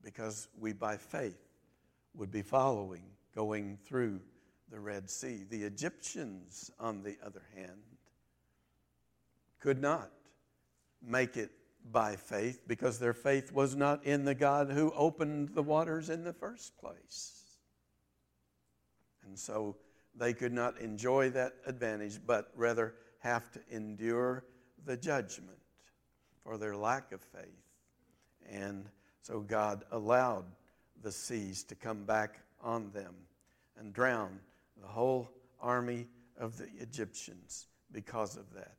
because 0.04 0.48
we, 0.58 0.74
by 0.74 0.98
faith, 0.98 1.50
would 2.14 2.32
be 2.32 2.42
following, 2.42 3.04
going 3.36 3.78
through 3.86 4.20
the 4.70 4.80
Red 4.80 5.10
Sea. 5.10 5.44
The 5.50 5.64
Egyptians, 5.64 6.72
on 6.80 7.04
the 7.04 7.18
other 7.26 7.44
hand, 7.56 7.82
could 9.60 9.82
not 9.82 10.12
make 11.02 11.38
it 11.38 11.52
by 11.92 12.16
faith 12.16 12.62
because 12.68 13.00
their 13.00 13.14
faith 13.14 13.52
was 13.52 13.76
not 13.76 14.04
in 14.06 14.26
the 14.26 14.36
God 14.36 14.72
who 14.72 14.92
opened 14.96 15.50
the 15.50 15.64
waters 15.64 16.10
in 16.10 16.24
the 16.24 16.34
first 16.34 16.78
place. 16.78 17.44
And 19.26 19.38
so 19.38 19.78
they 20.16 20.34
could 20.34 20.54
not 20.54 20.80
enjoy 20.80 21.30
that 21.32 21.54
advantage, 21.66 22.20
but 22.26 22.52
rather 22.56 22.96
have 23.20 23.52
to 23.52 23.60
endure 23.70 24.46
the 24.86 24.98
judgment 24.98 25.58
for 26.48 26.58
their 26.58 26.78
lack 26.78 27.12
of 27.12 27.20
faith. 27.20 27.66
And 28.50 28.86
so 29.22 29.42
God 29.42 29.84
allowed 29.92 30.46
the 31.04 31.12
seas 31.12 31.66
to 31.66 31.76
come 31.76 32.06
back 32.06 32.40
on 32.64 32.90
them 32.92 33.14
and 33.78 33.92
drown 33.92 34.40
the 34.82 34.88
whole 34.88 35.30
army 35.60 36.08
of 36.40 36.58
the 36.58 36.70
Egyptians 36.80 37.68
because 37.92 38.38
of 38.38 38.54
that. 38.54 38.78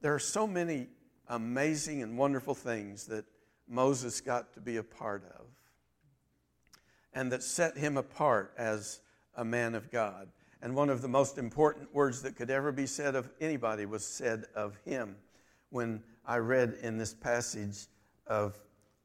There 0.00 0.14
are 0.14 0.20
so 0.20 0.46
many 0.46 0.86
amazing 1.26 2.04
and 2.04 2.16
wonderful 2.16 2.54
things 2.54 3.06
that 3.06 3.24
Moses 3.68 4.20
got 4.20 4.52
to 4.52 4.60
be 4.60 4.76
a 4.76 4.84
part 4.84 5.24
of 5.40 5.46
and 7.12 7.32
that 7.32 7.42
set 7.42 7.76
him 7.76 7.96
apart 7.96 8.54
as 8.56 9.00
a 9.34 9.44
man 9.44 9.74
of 9.74 9.90
God. 9.90 10.28
And 10.62 10.76
one 10.76 10.90
of 10.90 11.02
the 11.02 11.08
most 11.08 11.36
important 11.36 11.92
words 11.92 12.22
that 12.22 12.36
could 12.36 12.50
ever 12.50 12.70
be 12.70 12.86
said 12.86 13.16
of 13.16 13.28
anybody 13.40 13.86
was 13.86 14.06
said 14.06 14.44
of 14.54 14.78
him 14.84 15.16
when 15.70 16.02
I 16.24 16.38
read 16.38 16.78
in 16.82 16.98
this 16.98 17.14
passage 17.14 17.86
of, 18.26 18.58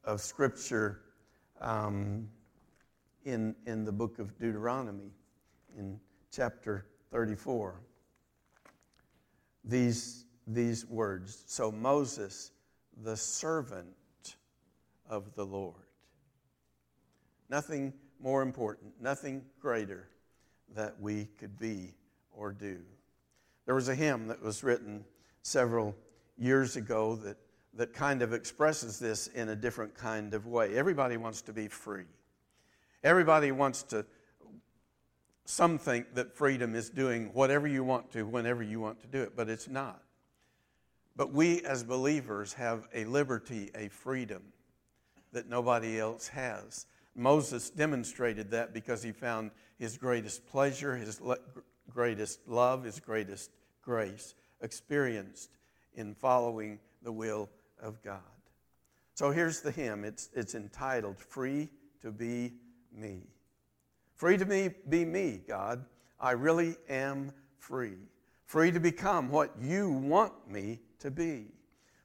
of 0.04 0.20
Scripture 0.20 1.00
um, 1.60 2.28
in, 3.24 3.54
in 3.66 3.84
the 3.84 3.92
book 3.92 4.18
of 4.18 4.36
Deuteronomy, 4.38 5.12
in 5.78 5.98
chapter 6.30 6.86
34. 7.10 7.80
These, 9.64 10.24
these 10.46 10.86
words 10.86 11.44
So 11.46 11.70
Moses, 11.70 12.50
the 13.02 13.16
servant 13.16 14.36
of 15.08 15.34
the 15.34 15.44
Lord. 15.44 15.76
Nothing 17.48 17.92
more 18.20 18.42
important, 18.42 18.94
nothing 19.00 19.42
greater 19.60 20.08
that 20.74 20.98
we 21.00 21.26
could 21.38 21.58
be 21.58 21.94
or 22.32 22.52
do. 22.52 22.78
There 23.66 23.74
was 23.74 23.88
a 23.88 23.94
hymn 23.94 24.28
that 24.28 24.42
was 24.42 24.64
written 24.64 25.04
several 25.42 25.94
years 26.38 26.76
ago 26.76 27.16
that, 27.16 27.36
that 27.74 27.92
kind 27.92 28.22
of 28.22 28.32
expresses 28.32 28.98
this 28.98 29.26
in 29.28 29.48
a 29.48 29.56
different 29.56 29.94
kind 29.94 30.34
of 30.34 30.46
way. 30.46 30.76
Everybody 30.76 31.16
wants 31.16 31.42
to 31.42 31.52
be 31.52 31.68
free. 31.68 32.04
Everybody 33.04 33.52
wants 33.52 33.82
to, 33.84 34.04
some 35.44 35.78
think 35.78 36.14
that 36.14 36.36
freedom 36.36 36.74
is 36.74 36.90
doing 36.90 37.30
whatever 37.32 37.66
you 37.66 37.84
want 37.84 38.10
to 38.12 38.24
whenever 38.24 38.62
you 38.62 38.80
want 38.80 39.00
to 39.00 39.06
do 39.06 39.22
it, 39.22 39.36
but 39.36 39.48
it's 39.48 39.68
not. 39.68 40.02
But 41.16 41.32
we 41.32 41.60
as 41.62 41.82
believers 41.82 42.54
have 42.54 42.88
a 42.94 43.04
liberty, 43.04 43.70
a 43.74 43.88
freedom 43.88 44.42
that 45.32 45.48
nobody 45.48 45.98
else 45.98 46.28
has. 46.28 46.86
Moses 47.14 47.70
demonstrated 47.70 48.50
that 48.52 48.72
because 48.72 49.02
he 49.02 49.12
found 49.12 49.50
his 49.78 49.98
greatest 49.98 50.46
pleasure, 50.46 50.96
his 50.96 51.20
le- 51.20 51.38
greatest 51.92 52.48
love, 52.48 52.84
his 52.84 53.00
greatest 53.00 53.50
grace 53.82 54.34
experienced 54.60 55.50
in 55.94 56.14
following 56.14 56.78
the 57.02 57.12
will 57.12 57.48
of 57.80 58.02
God. 58.02 58.20
So 59.14 59.30
here's 59.30 59.60
the 59.60 59.70
hymn. 59.70 60.04
It's, 60.04 60.30
it's 60.34 60.54
entitled 60.54 61.18
Free 61.18 61.68
to 62.00 62.10
Be 62.10 62.54
Me. 62.92 63.22
Free 64.14 64.36
to 64.36 64.46
be, 64.46 64.70
be 64.88 65.04
me, 65.04 65.40
God. 65.46 65.84
I 66.20 66.32
really 66.32 66.76
am 66.88 67.32
free. 67.58 67.96
Free 68.46 68.70
to 68.70 68.80
become 68.80 69.30
what 69.30 69.52
you 69.60 69.90
want 69.90 70.32
me 70.48 70.80
to 71.00 71.10
be. 71.10 71.46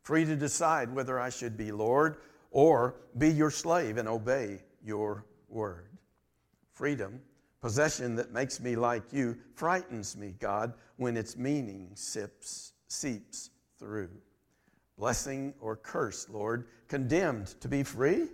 Free 0.02 0.26
to 0.26 0.36
decide 0.36 0.94
whether 0.94 1.20
I 1.20 1.30
should 1.30 1.58
be 1.58 1.72
Lord 1.72 2.18
or 2.52 2.96
be 3.18 3.30
your 3.30 3.52
slave 3.52 3.98
and 3.98 4.08
obey 4.08 4.62
your 4.84 5.26
word. 5.50 5.90
Freedom, 6.74 7.22
possession 7.62 8.16
that 8.16 8.32
makes 8.32 8.60
me 8.60 8.76
like 8.76 9.12
you, 9.12 9.38
frightens 9.54 10.16
me, 10.16 10.34
God, 10.40 10.74
when 10.96 11.18
its 11.18 11.36
meaning 11.36 11.92
sips, 11.94 12.74
seeps 12.88 13.50
through. 13.80 14.10
Blessing 14.98 15.54
or 15.60 15.76
curse, 15.76 16.28
Lord, 16.30 16.68
condemned 16.88 17.48
to 17.62 17.68
be 17.68 17.84
free? 17.84 18.28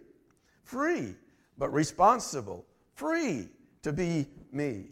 Free, 0.64 1.16
but 1.58 1.74
responsible. 1.74 2.66
Free 2.96 3.50
to 3.82 3.92
be 3.92 4.28
me. 4.52 4.86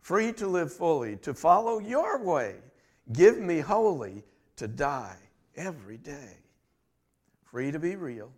Free 0.00 0.32
to 0.32 0.46
live 0.46 0.72
fully, 0.72 1.16
to 1.18 1.34
follow 1.34 1.78
your 1.78 2.22
way. 2.22 2.56
Give 3.12 3.38
me 3.38 3.60
wholly 3.60 4.24
to 4.56 4.66
die 4.66 5.18
every 5.56 5.98
day. 5.98 6.38
Free 7.44 7.70
to 7.70 7.78
be 7.78 7.96
real. 7.96 8.32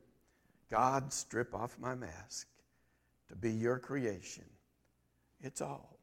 God, 0.70 1.12
strip 1.12 1.54
off 1.54 1.78
my 1.78 1.94
mask 1.94 2.48
to 3.28 3.36
be 3.36 3.52
your 3.52 3.78
creation. 3.78 4.44
It's 5.40 5.60
all 5.60 5.98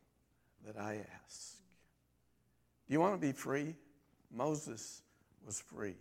that 0.65 0.77
I 0.77 1.05
ask. 1.25 1.57
Do 2.87 2.93
you 2.93 2.99
want 2.99 3.19
to 3.19 3.27
be 3.27 3.33
free? 3.33 3.75
Moses 4.33 5.01
was 5.45 5.59
free. 5.59 5.95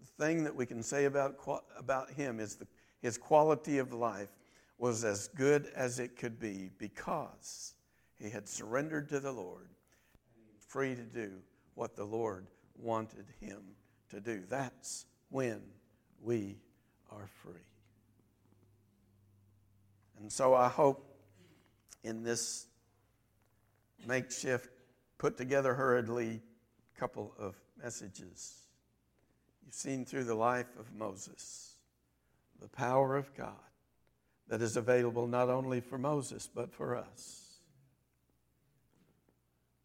The 0.00 0.24
thing 0.24 0.44
that 0.44 0.54
we 0.54 0.66
can 0.66 0.82
say 0.82 1.04
about, 1.04 1.36
about 1.78 2.10
him 2.10 2.40
is 2.40 2.56
the, 2.56 2.66
his 3.00 3.18
quality 3.18 3.78
of 3.78 3.92
life 3.92 4.30
was 4.78 5.04
as 5.04 5.28
good 5.28 5.70
as 5.74 5.98
it 5.98 6.16
could 6.16 6.38
be 6.38 6.70
because 6.78 7.74
he 8.18 8.30
had 8.30 8.48
surrendered 8.48 9.08
to 9.10 9.20
the 9.20 9.32
Lord, 9.32 9.68
free 10.68 10.94
to 10.94 11.02
do 11.02 11.32
what 11.74 11.96
the 11.96 12.04
Lord 12.04 12.46
wanted 12.76 13.26
him 13.40 13.60
to 14.10 14.20
do. 14.20 14.42
That's 14.48 15.06
when 15.28 15.60
we 16.22 16.56
are 17.10 17.28
free. 17.42 17.54
And 20.18 20.32
so 20.32 20.54
I 20.54 20.68
hope 20.68 21.10
in 22.02 22.22
this 22.22 22.66
makeshift, 24.06 24.68
put 25.18 25.36
together 25.36 25.74
hurriedly 25.74 26.40
couple 26.98 27.32
of 27.38 27.54
messages, 27.82 28.66
you've 29.64 29.74
seen 29.74 30.04
through 30.04 30.24
the 30.24 30.34
life 30.34 30.78
of 30.78 30.92
Moses 30.94 31.74
the 32.60 32.68
power 32.68 33.16
of 33.16 33.34
God 33.34 33.54
that 34.48 34.60
is 34.60 34.76
available 34.76 35.26
not 35.26 35.48
only 35.48 35.80
for 35.80 35.96
Moses, 35.96 36.48
but 36.52 36.72
for 36.72 36.96
us. 36.96 37.46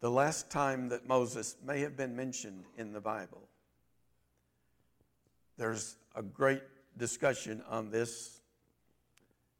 The 0.00 0.10
last 0.10 0.50
time 0.50 0.90
that 0.90 1.06
Moses 1.06 1.56
may 1.64 1.80
have 1.80 1.96
been 1.96 2.14
mentioned 2.14 2.64
in 2.76 2.92
the 2.92 3.00
Bible, 3.00 3.48
there's 5.56 5.96
a 6.14 6.22
great 6.22 6.62
discussion 6.98 7.62
on 7.68 7.90
this, 7.90 8.40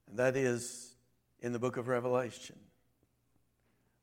and 0.09 0.19
that 0.19 0.37
is 0.37 0.95
in 1.41 1.53
the 1.53 1.59
book 1.59 1.77
of 1.77 1.89
Revelation. 1.89 2.57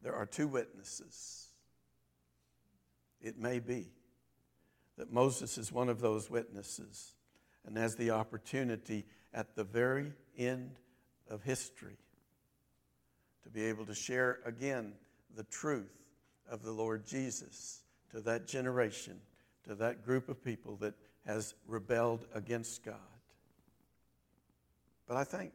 There 0.01 0.15
are 0.15 0.25
two 0.25 0.47
witnesses. 0.47 1.47
It 3.21 3.37
may 3.37 3.59
be 3.59 3.87
that 4.97 5.11
Moses 5.11 5.57
is 5.57 5.71
one 5.71 5.89
of 5.89 6.01
those 6.01 6.29
witnesses 6.29 7.15
and 7.65 7.77
has 7.77 7.95
the 7.95 8.11
opportunity 8.11 9.05
at 9.33 9.55
the 9.55 9.63
very 9.63 10.13
end 10.37 10.79
of 11.29 11.43
history 11.43 11.97
to 13.43 13.49
be 13.49 13.65
able 13.65 13.85
to 13.85 13.95
share 13.95 14.39
again 14.45 14.93
the 15.35 15.43
truth 15.45 16.03
of 16.49 16.63
the 16.63 16.71
Lord 16.71 17.05
Jesus 17.05 17.81
to 18.11 18.21
that 18.21 18.47
generation, 18.47 19.19
to 19.67 19.75
that 19.75 20.05
group 20.05 20.29
of 20.29 20.43
people 20.43 20.75
that 20.77 20.93
has 21.25 21.55
rebelled 21.67 22.25
against 22.33 22.83
God. 22.83 22.95
But 25.07 25.17
I 25.17 25.23
think 25.23 25.51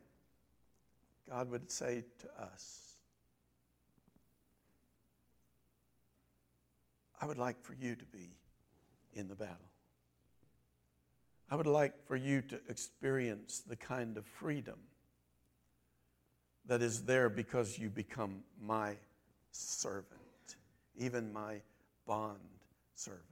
God 1.29 1.51
would 1.51 1.71
say 1.71 2.05
to 2.21 2.43
us, 2.43 2.85
I 7.21 7.27
would 7.27 7.39
like 7.39 7.61
for 7.63 7.75
you 7.75 7.97
to 7.97 8.05
be 8.07 8.31
in 9.19 9.29
the 9.29 9.35
battle. 9.35 9.57
I 11.51 11.57
would 11.57 11.67
like 11.67 12.07
for 12.07 12.17
you 12.17 12.41
to 12.43 12.61
experience 12.69 13.63
the 13.67 13.77
kind 13.77 14.17
of 14.17 14.25
freedom 14.25 14.79
that 16.67 16.83
is 16.83 17.03
there 17.05 17.29
because 17.29 17.79
you 17.79 17.89
become 17.89 18.45
my 18.63 18.95
servant, 19.51 20.07
even 20.97 21.33
my 21.33 21.57
bond 22.07 22.39
servant. 22.95 23.25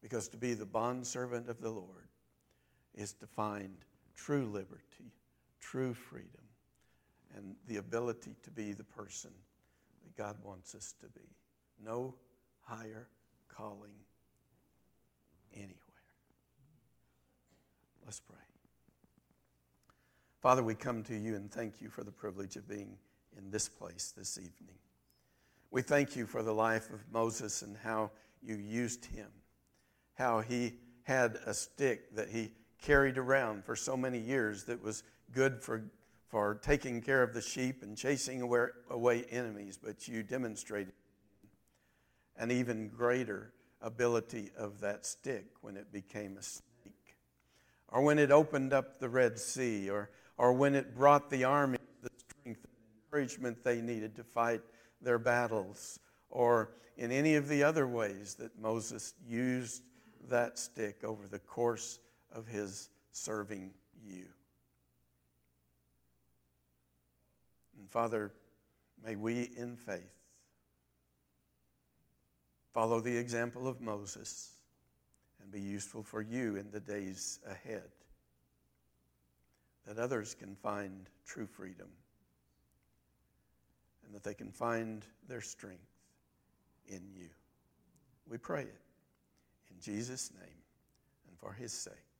Because 0.00 0.28
to 0.28 0.36
be 0.36 0.54
the 0.54 0.66
bond 0.66 1.06
servant 1.06 1.48
of 1.48 1.60
the 1.60 1.70
Lord 1.70 2.08
is 2.94 3.12
to 3.14 3.26
find 3.26 3.76
true 4.16 4.46
liberty, 4.46 5.12
true 5.60 5.94
freedom, 5.94 6.28
and 7.36 7.56
the 7.66 7.76
ability 7.76 8.36
to 8.44 8.50
be 8.50 8.72
the 8.72 8.84
person 8.84 9.30
that 10.04 10.16
God 10.16 10.36
wants 10.44 10.74
us 10.74 10.94
to 11.00 11.06
be. 11.08 11.26
No 11.84 12.14
higher 12.60 13.08
calling 13.56 13.92
anywhere. 15.54 15.76
Let's 18.04 18.20
pray. 18.20 18.36
Father, 20.40 20.62
we 20.62 20.74
come 20.74 21.02
to 21.04 21.14
you 21.14 21.36
and 21.36 21.50
thank 21.50 21.80
you 21.80 21.88
for 21.88 22.02
the 22.02 22.10
privilege 22.10 22.56
of 22.56 22.68
being 22.68 22.96
in 23.38 23.50
this 23.50 23.68
place 23.68 24.12
this 24.16 24.38
evening. 24.38 24.76
We 25.70 25.82
thank 25.82 26.16
you 26.16 26.26
for 26.26 26.42
the 26.42 26.52
life 26.52 26.90
of 26.90 27.00
Moses 27.12 27.62
and 27.62 27.76
how 27.76 28.10
you 28.42 28.56
used 28.56 29.04
him, 29.04 29.28
how 30.14 30.40
he 30.40 30.74
had 31.04 31.38
a 31.46 31.54
stick 31.54 32.14
that 32.14 32.28
he 32.28 32.52
carried 32.82 33.18
around 33.18 33.64
for 33.64 33.76
so 33.76 33.96
many 33.96 34.18
years 34.18 34.64
that 34.64 34.82
was 34.82 35.04
good 35.32 35.62
for, 35.62 35.84
for 36.28 36.56
taking 36.56 37.00
care 37.00 37.22
of 37.22 37.32
the 37.32 37.40
sheep 37.40 37.82
and 37.82 37.96
chasing 37.96 38.42
away, 38.42 38.66
away 38.90 39.24
enemies, 39.30 39.78
but 39.82 40.08
you 40.08 40.22
demonstrated 40.22 40.92
an 42.42 42.50
even 42.50 42.88
greater 42.88 43.52
ability 43.80 44.50
of 44.58 44.80
that 44.80 45.06
stick 45.06 45.46
when 45.60 45.76
it 45.76 45.92
became 45.92 46.36
a 46.36 46.42
snake, 46.42 47.16
or 47.86 48.02
when 48.02 48.18
it 48.18 48.32
opened 48.32 48.72
up 48.72 48.98
the 48.98 49.08
Red 49.08 49.38
Sea, 49.38 49.88
or, 49.88 50.10
or 50.36 50.52
when 50.52 50.74
it 50.74 50.92
brought 50.92 51.30
the 51.30 51.44
army 51.44 51.78
the 52.02 52.10
strength 52.18 52.64
and 52.64 52.74
encouragement 53.04 53.62
they 53.62 53.80
needed 53.80 54.16
to 54.16 54.24
fight 54.24 54.60
their 55.00 55.20
battles, 55.20 56.00
or 56.30 56.72
in 56.96 57.12
any 57.12 57.36
of 57.36 57.46
the 57.46 57.62
other 57.62 57.86
ways 57.86 58.34
that 58.34 58.58
Moses 58.58 59.14
used 59.24 59.84
that 60.28 60.58
stick 60.58 61.04
over 61.04 61.28
the 61.28 61.38
course 61.38 62.00
of 62.32 62.48
his 62.48 62.88
serving 63.12 63.70
you. 64.04 64.24
And 67.78 67.88
Father, 67.88 68.32
may 69.04 69.14
we 69.14 69.48
in 69.56 69.76
faith 69.76 70.21
follow 72.72 73.00
the 73.00 73.16
example 73.16 73.68
of 73.68 73.80
Moses 73.80 74.52
and 75.40 75.50
be 75.50 75.60
useful 75.60 76.02
for 76.02 76.22
you 76.22 76.56
in 76.56 76.70
the 76.70 76.80
days 76.80 77.40
ahead, 77.46 77.90
that 79.86 79.98
others 79.98 80.34
can 80.34 80.54
find 80.56 81.08
true 81.26 81.46
freedom 81.46 81.88
and 84.04 84.14
that 84.14 84.22
they 84.22 84.34
can 84.34 84.50
find 84.50 85.04
their 85.28 85.40
strength 85.40 85.80
in 86.88 87.02
you. 87.14 87.28
We 88.28 88.38
pray 88.38 88.62
it 88.62 88.80
in 89.70 89.80
Jesus' 89.80 90.30
name 90.38 90.62
and 91.28 91.38
for 91.38 91.52
his 91.52 91.72
sake. 91.72 92.11